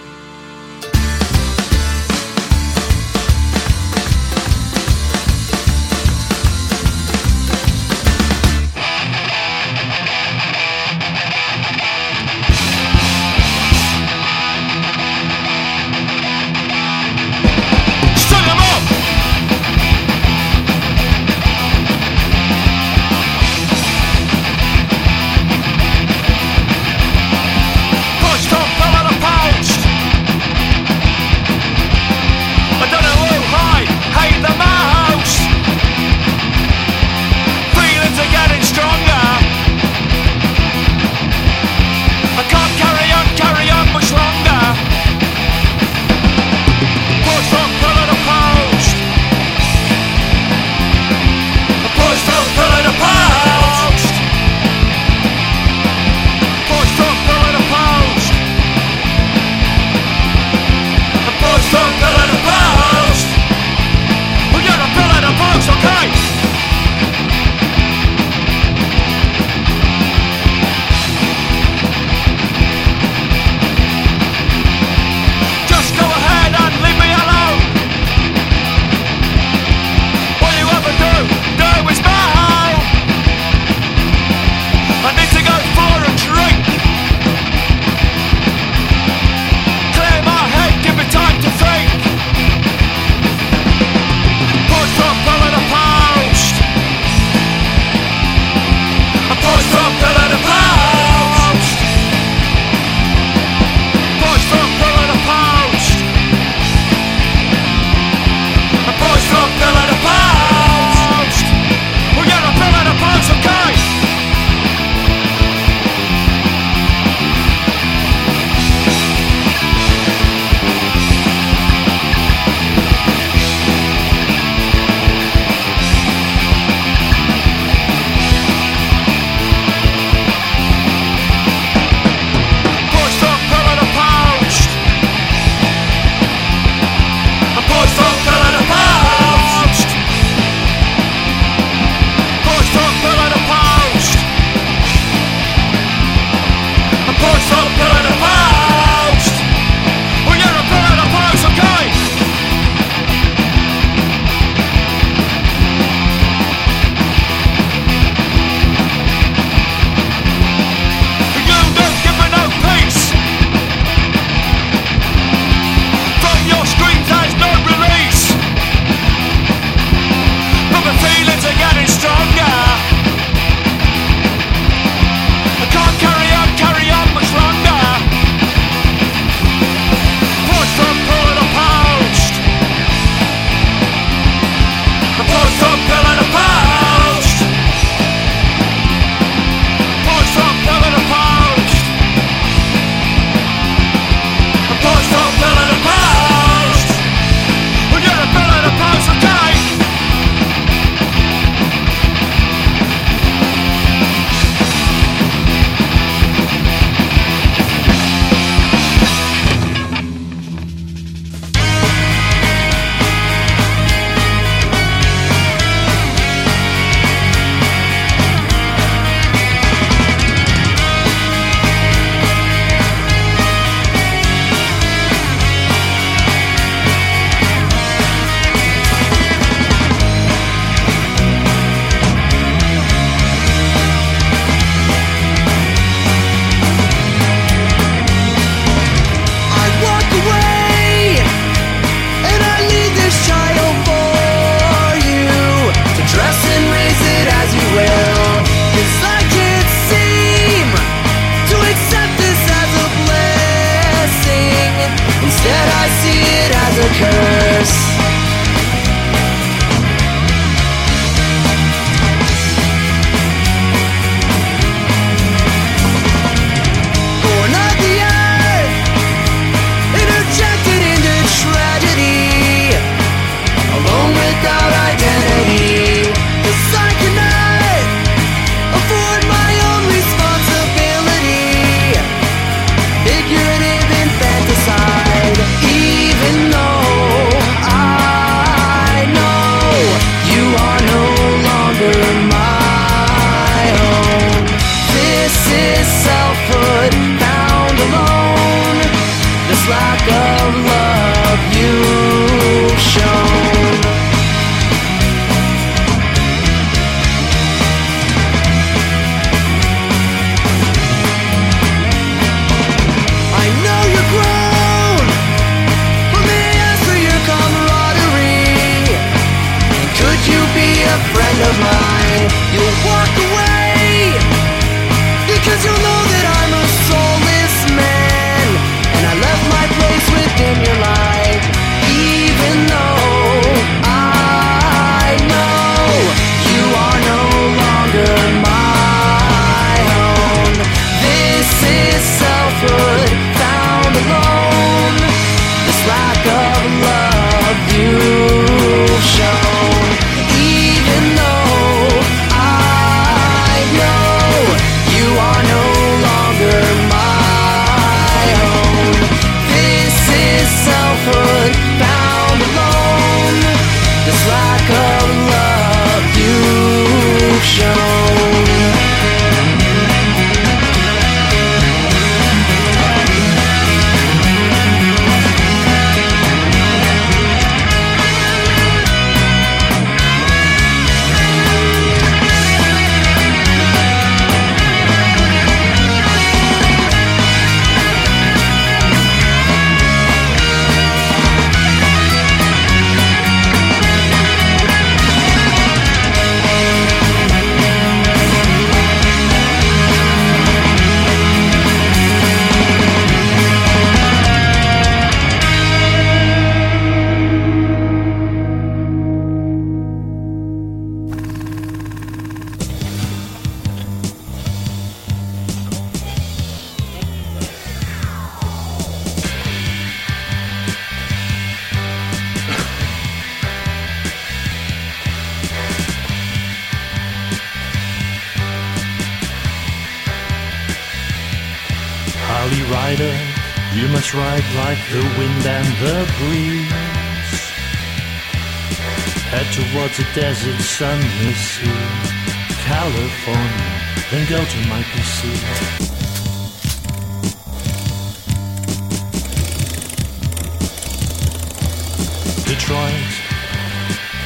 [452.58, 453.14] Detroit,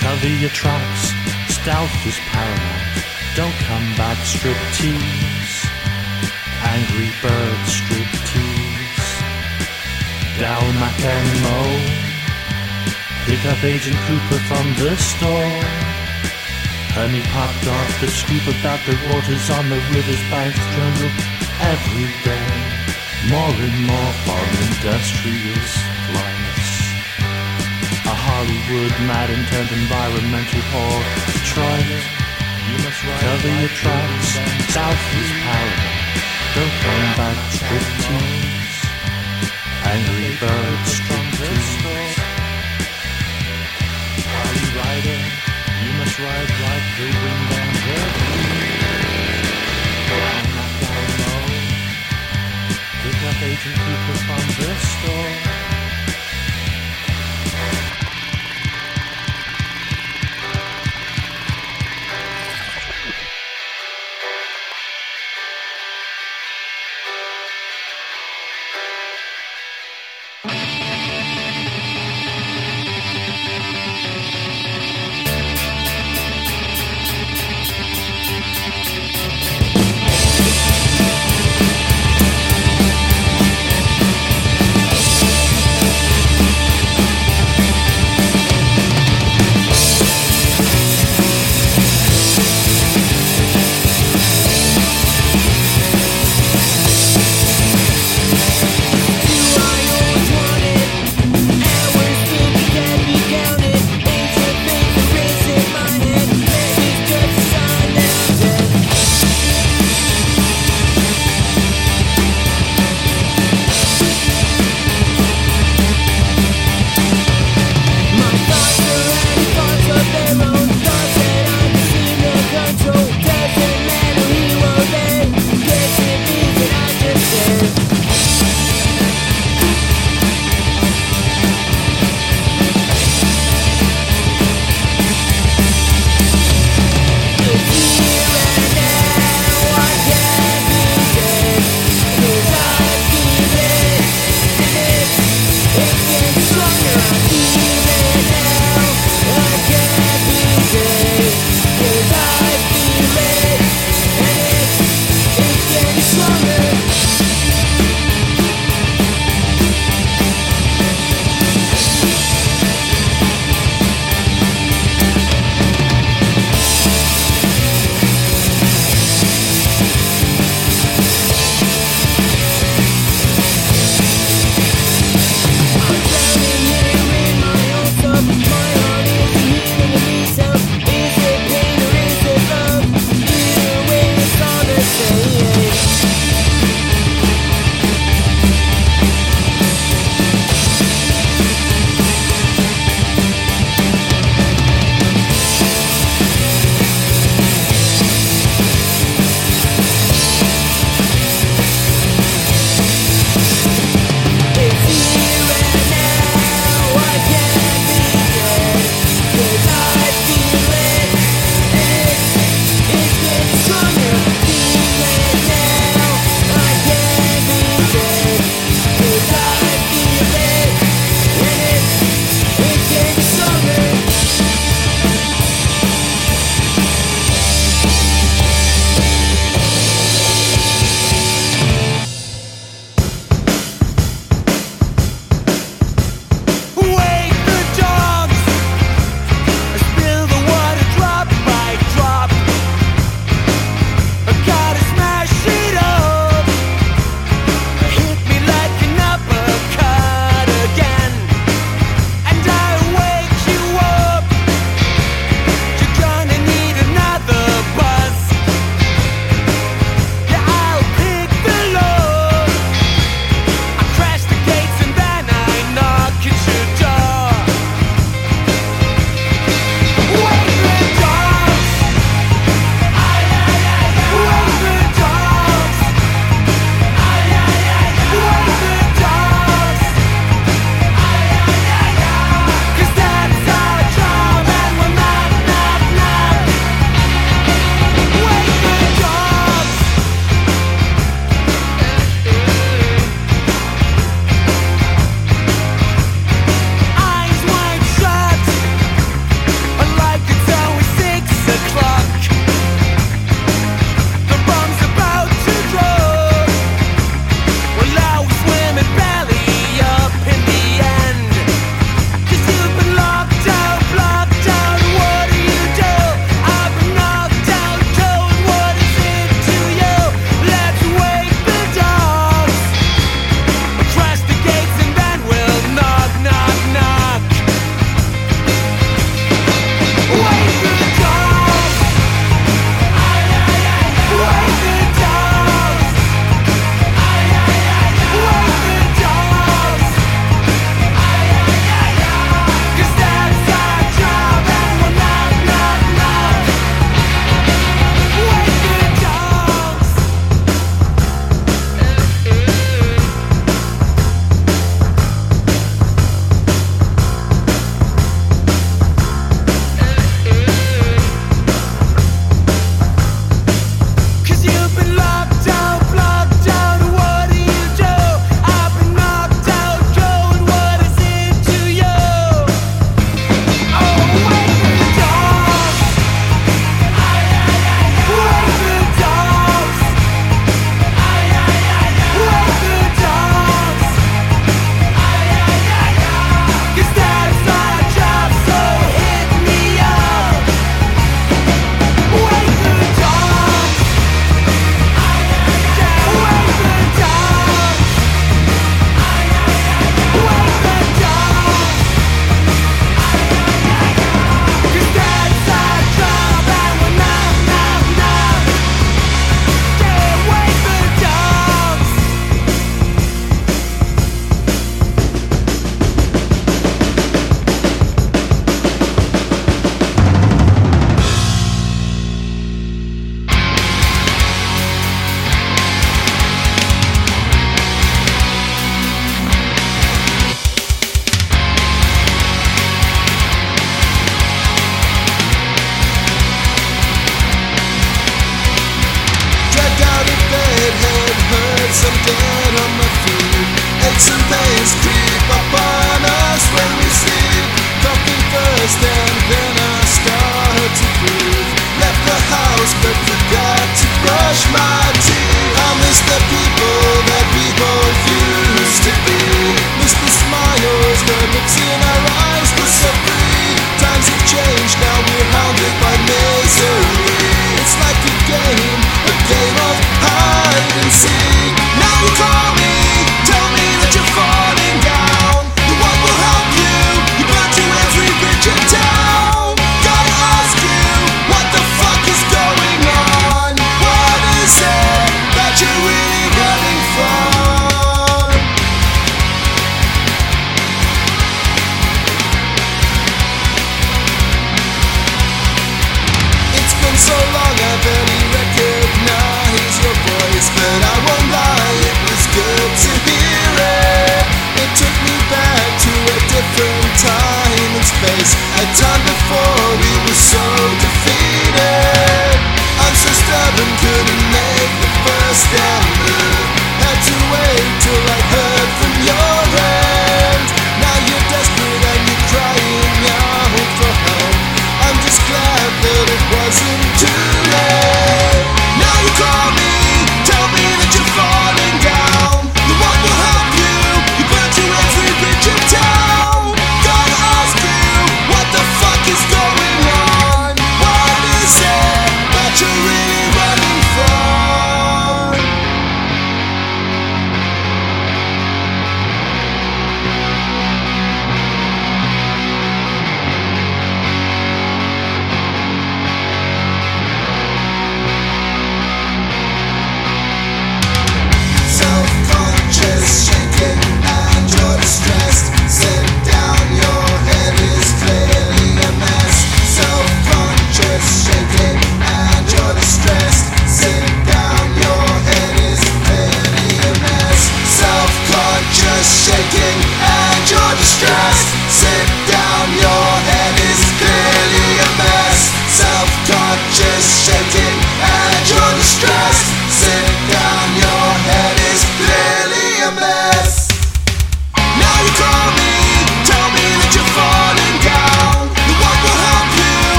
[0.00, 1.12] cover your tracks,
[1.54, 3.04] stealth is paramount.
[3.36, 5.36] Don't come back striptease
[6.76, 9.10] angry bird striptease.
[10.38, 11.60] Down Macamo,
[13.24, 15.60] pick up Agent Cooper from the store.
[16.96, 21.12] Honey popped off the scoop about the waters on the river's banks jungle
[21.72, 22.48] every day.
[23.30, 24.66] More and more foreign.
[24.86, 25.95] A
[28.36, 31.00] Hollywood mad and turned environmental whore.
[31.40, 31.88] Detroit,
[32.68, 34.36] you must cover your tracks.
[34.76, 36.04] South is paradise.
[36.52, 38.76] Don't come back striptease
[39.88, 42.28] Angry bird striptease rider,
[44.52, 45.24] you riding?
[45.80, 48.84] You must ride like the wind and the breeze
[50.12, 51.40] Down Macamo
[53.00, 55.45] Pick up Agent Cooper from the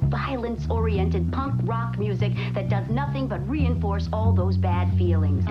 [0.00, 5.44] that violence-oriented punk rock music that does nothing but reinforce all those bad feelings.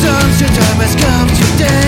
[0.00, 1.87] Sunshine time has come today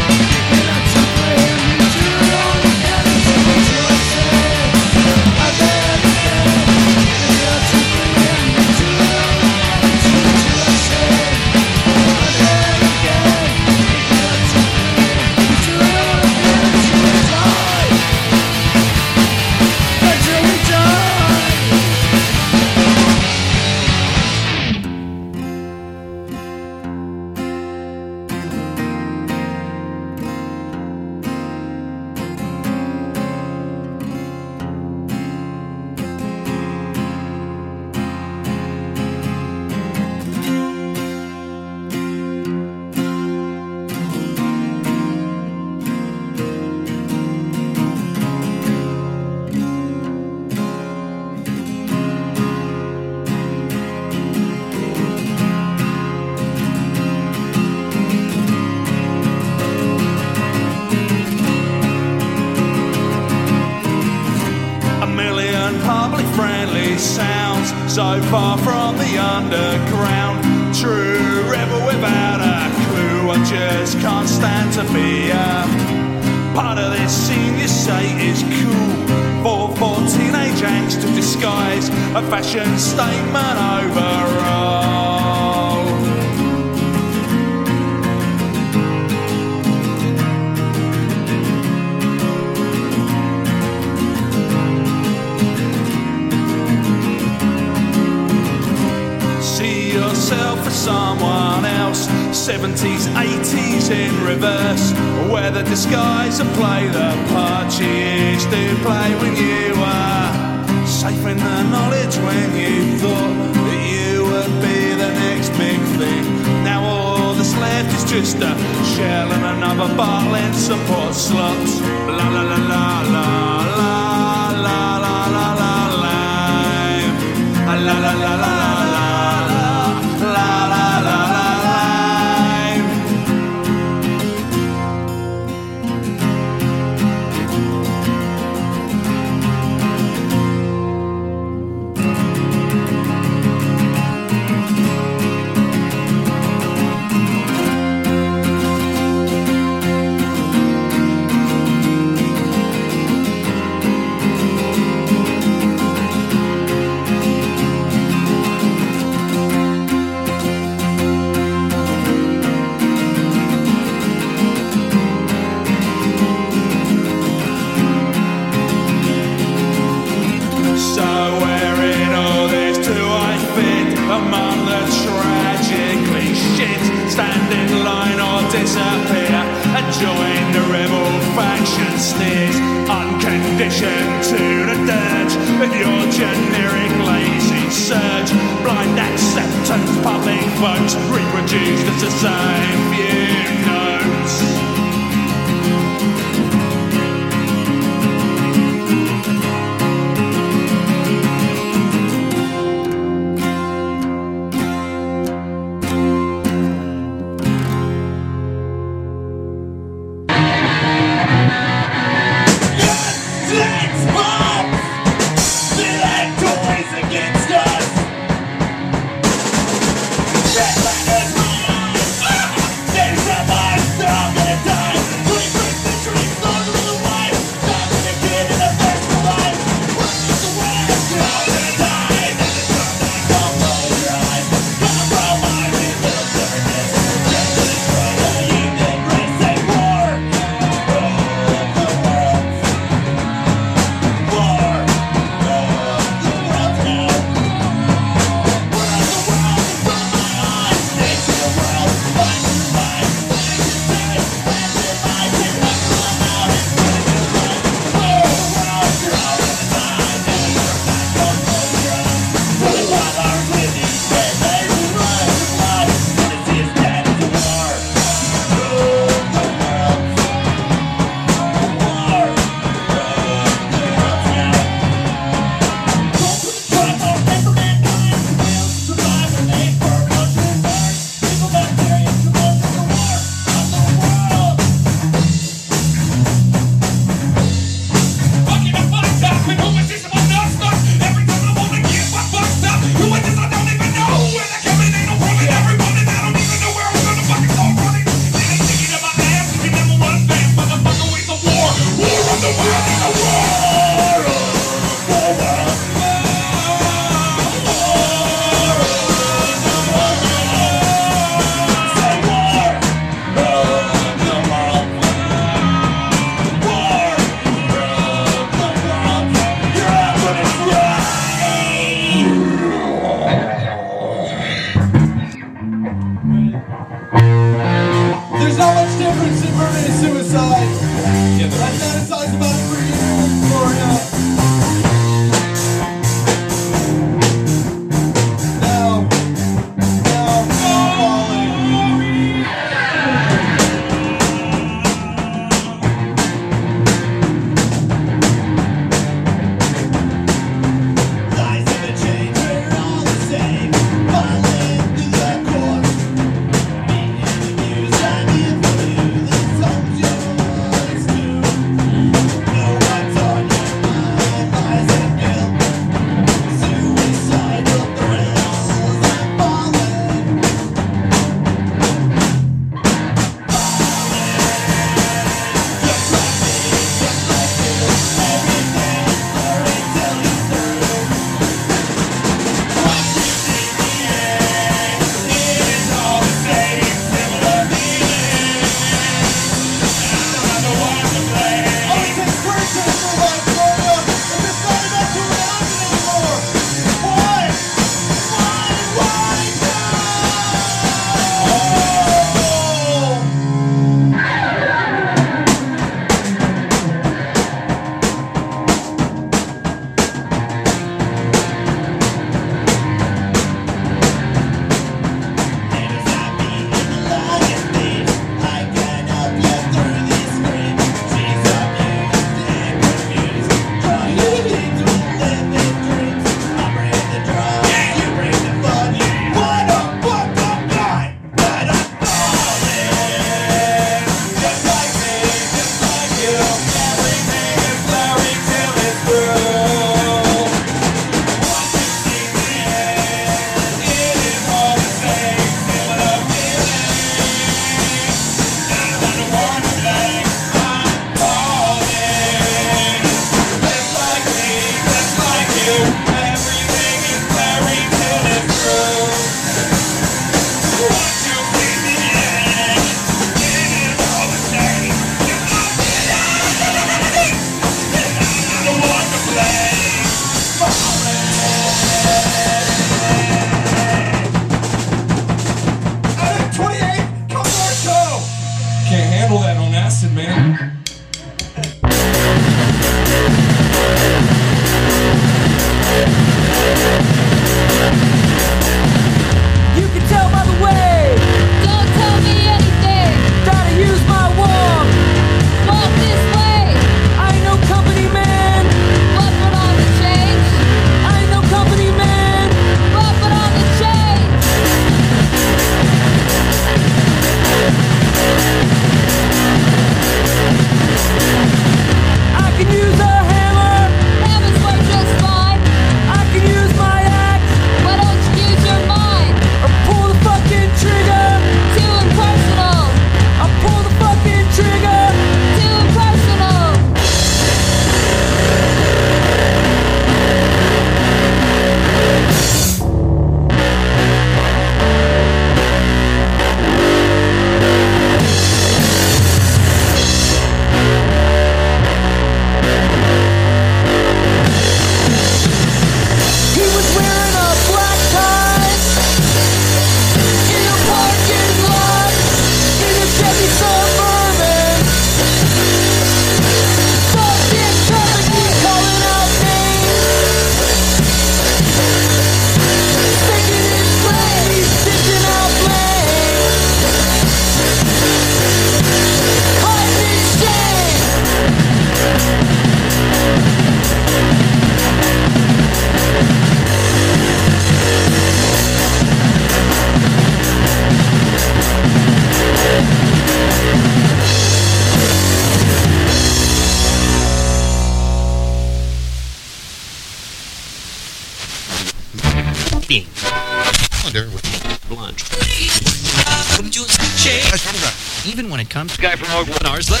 [598.56, 600.00] When it comes to guy from our webinars, let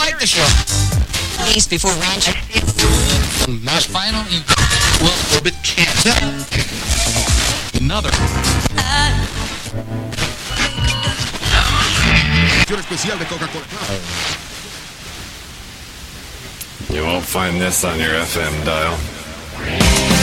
[0.00, 0.42] like the show.
[1.38, 2.26] Please before ranch.
[3.62, 4.24] Not final.
[4.26, 4.42] You
[5.00, 5.94] well, orbit can't.
[7.80, 8.10] Another.
[12.68, 13.64] especial de Coca-Cola.
[16.90, 20.15] You won't find this on your FM dial.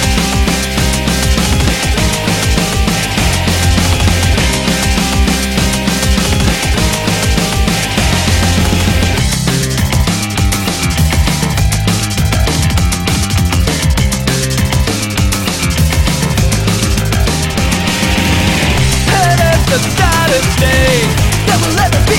[20.34, 20.98] the day
[21.46, 22.18] That will ever be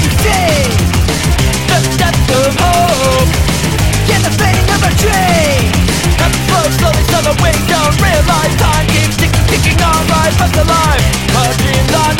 [1.66, 3.30] The depth of hope.
[4.06, 4.94] Yeah, the fading of our
[6.78, 7.02] slowly
[7.98, 9.78] Realize time keeps ticking, ticking
[10.38, 11.02] past the line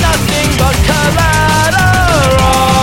[0.03, 2.73] nothing but collateral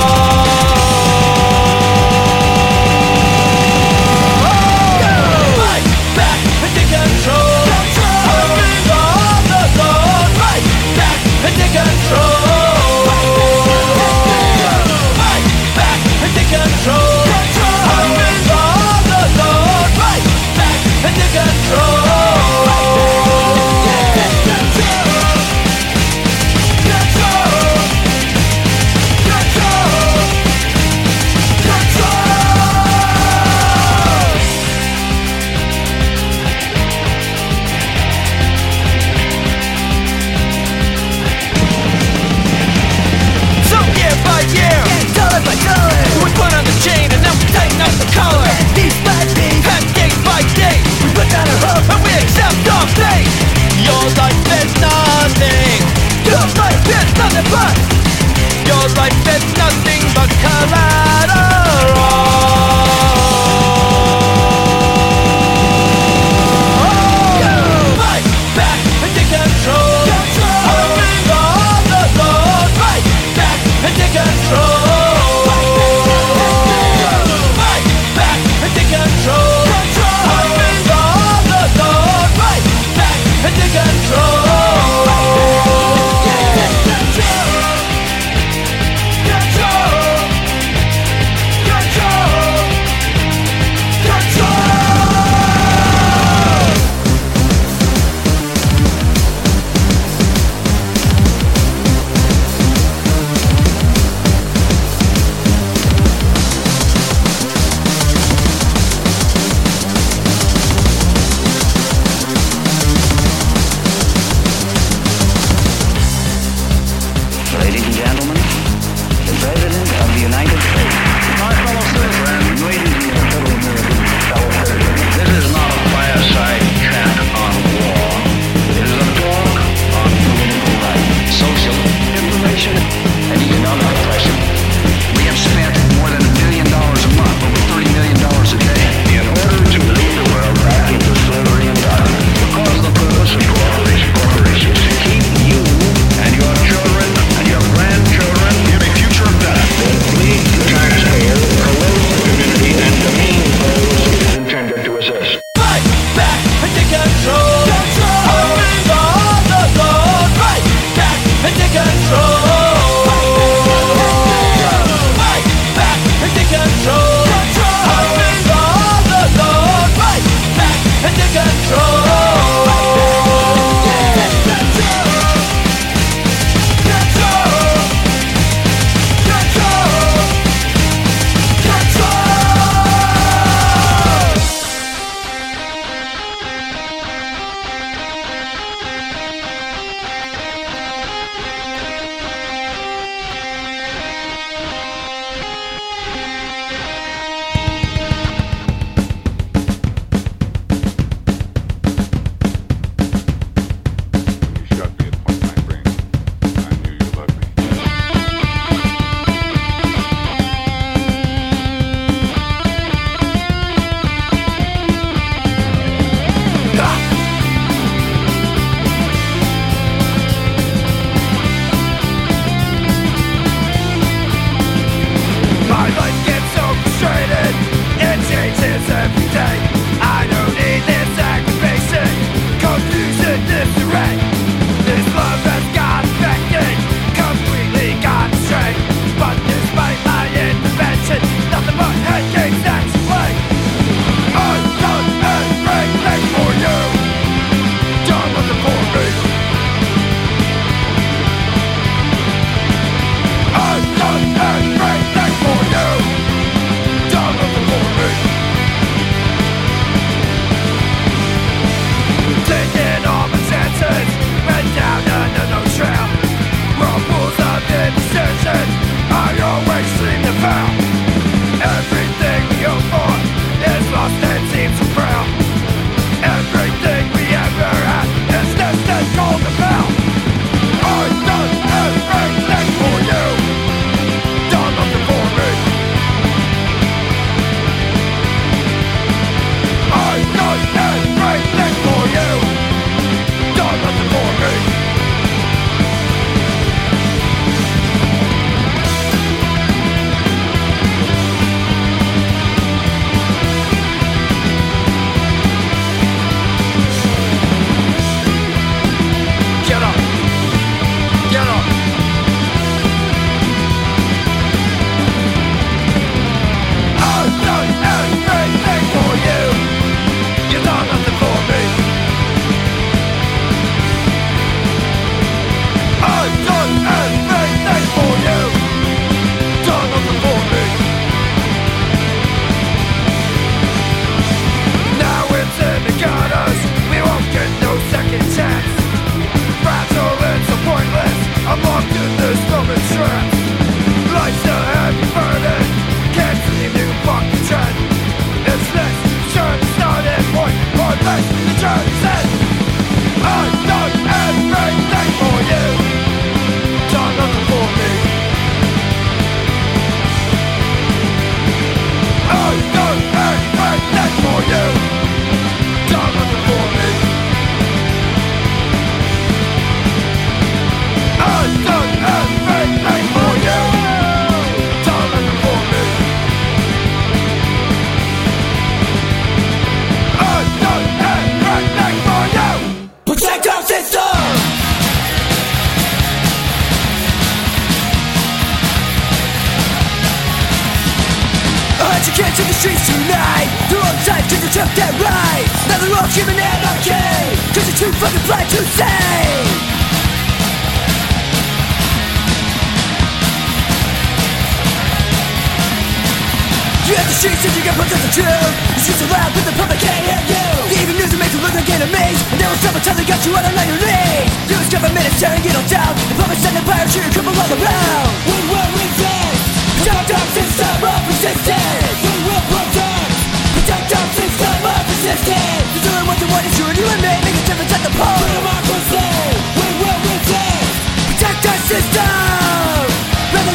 [408.11, 410.47] truth The streets are loud but the public can't hear you.
[410.67, 413.07] The even news will make you look like amaze And they will stop until they
[413.07, 415.95] got you out on your knees US government is tearing it all down.
[416.11, 419.41] The public sending fire to your cripple all around We will resist.
[419.79, 423.11] Protect our system of resistance We will protect.
[423.55, 427.01] Protect our system of resistance You're doing what you want, it's you and you and
[427.01, 427.13] me.
[427.23, 429.07] Make a difference at the For democracy.
[429.55, 430.75] We will resist.
[431.15, 432.40] Protect our system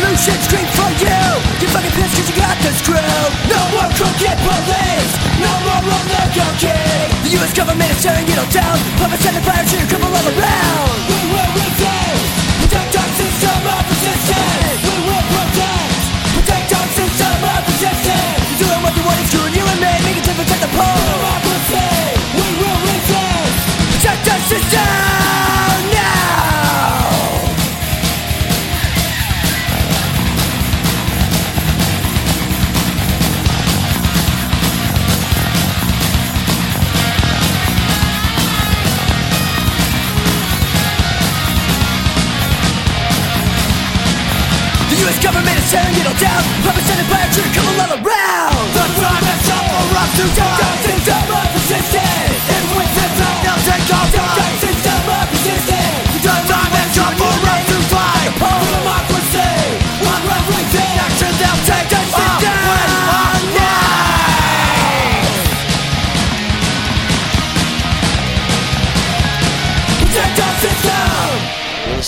[0.07, 1.19] Revolution scream for you.
[1.59, 2.95] You fucking pissed cause you got the screw.
[3.51, 5.12] No more crooked police.
[5.43, 6.70] No more oligarchy
[7.27, 8.78] The US government is tearing all down.
[9.03, 11.19] Puppets sending fire to your cripple all around We?
[11.35, 12.23] Will resist
[12.62, 14.56] Protect our system of resistance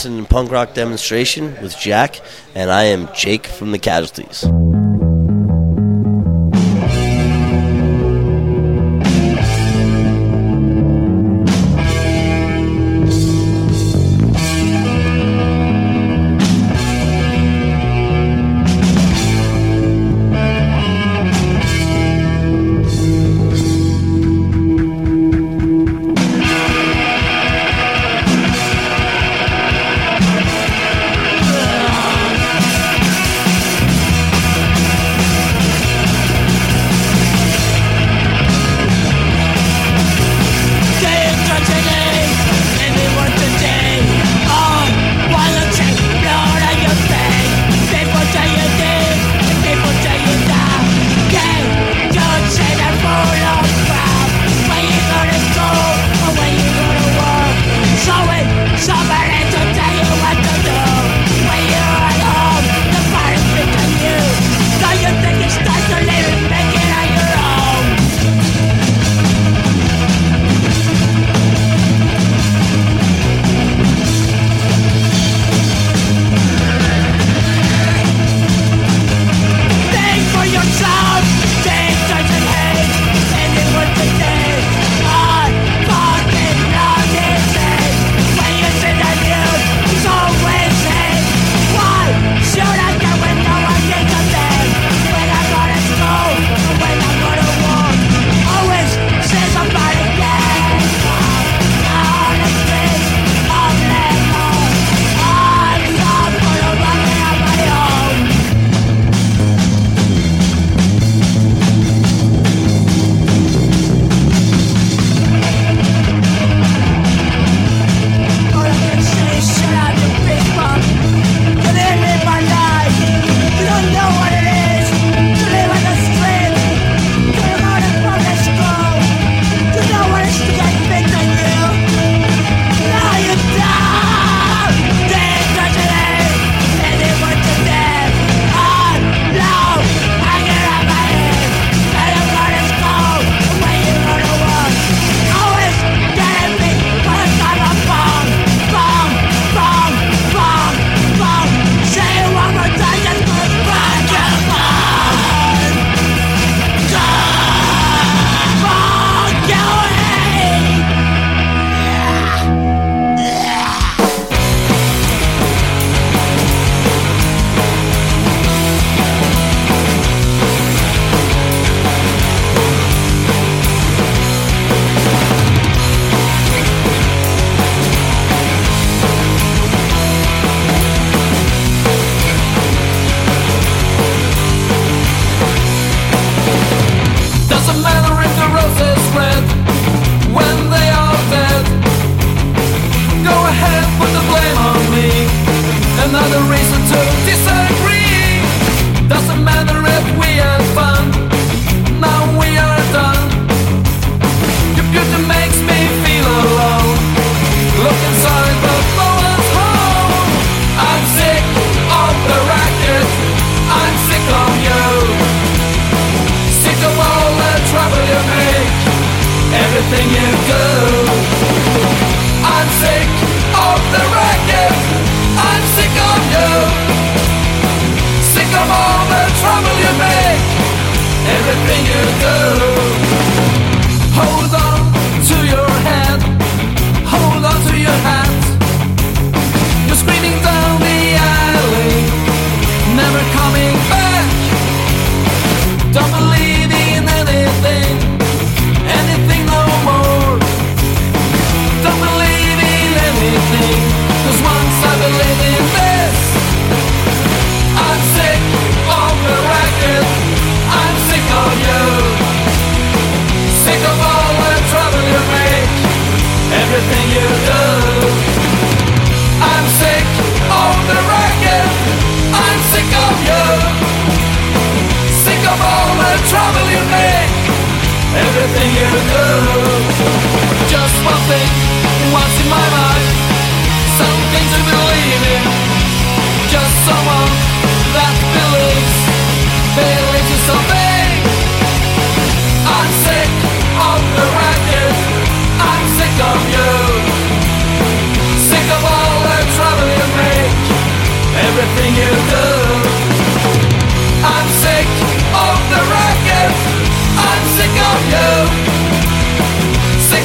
[0.03, 2.21] To Punk Rock Demonstration with Jack,
[2.55, 4.45] and I am Jake from the Casualties.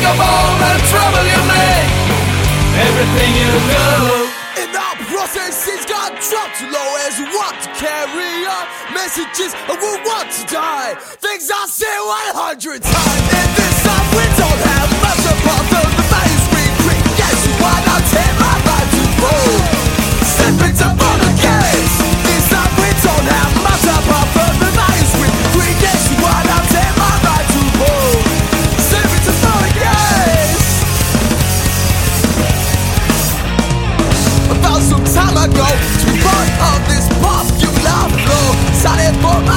[0.04, 1.88] Of all the trouble you make
[2.76, 3.88] Everything you do.
[4.62, 7.56] In the process it's got dropped low as what?
[7.64, 10.96] To carry on Messages I will want to die.
[11.24, 11.96] Things I say
[12.36, 13.28] 100 times.
[13.32, 18.36] In this life we don't have much apart from the manuscript Guess what I take
[18.44, 19.73] my mind to move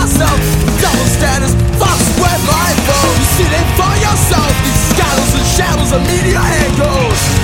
[0.07, 0.39] yourself.
[0.81, 2.79] Double standards, Fox my life
[3.19, 4.53] You see them for yourself.
[4.63, 7.36] These scholars and shadows of media angles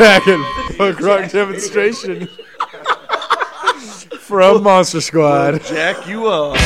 [0.00, 0.42] Kraken
[0.78, 2.26] punk rock demonstration
[4.18, 5.62] from Monster Squad.
[5.64, 6.56] Jack you up.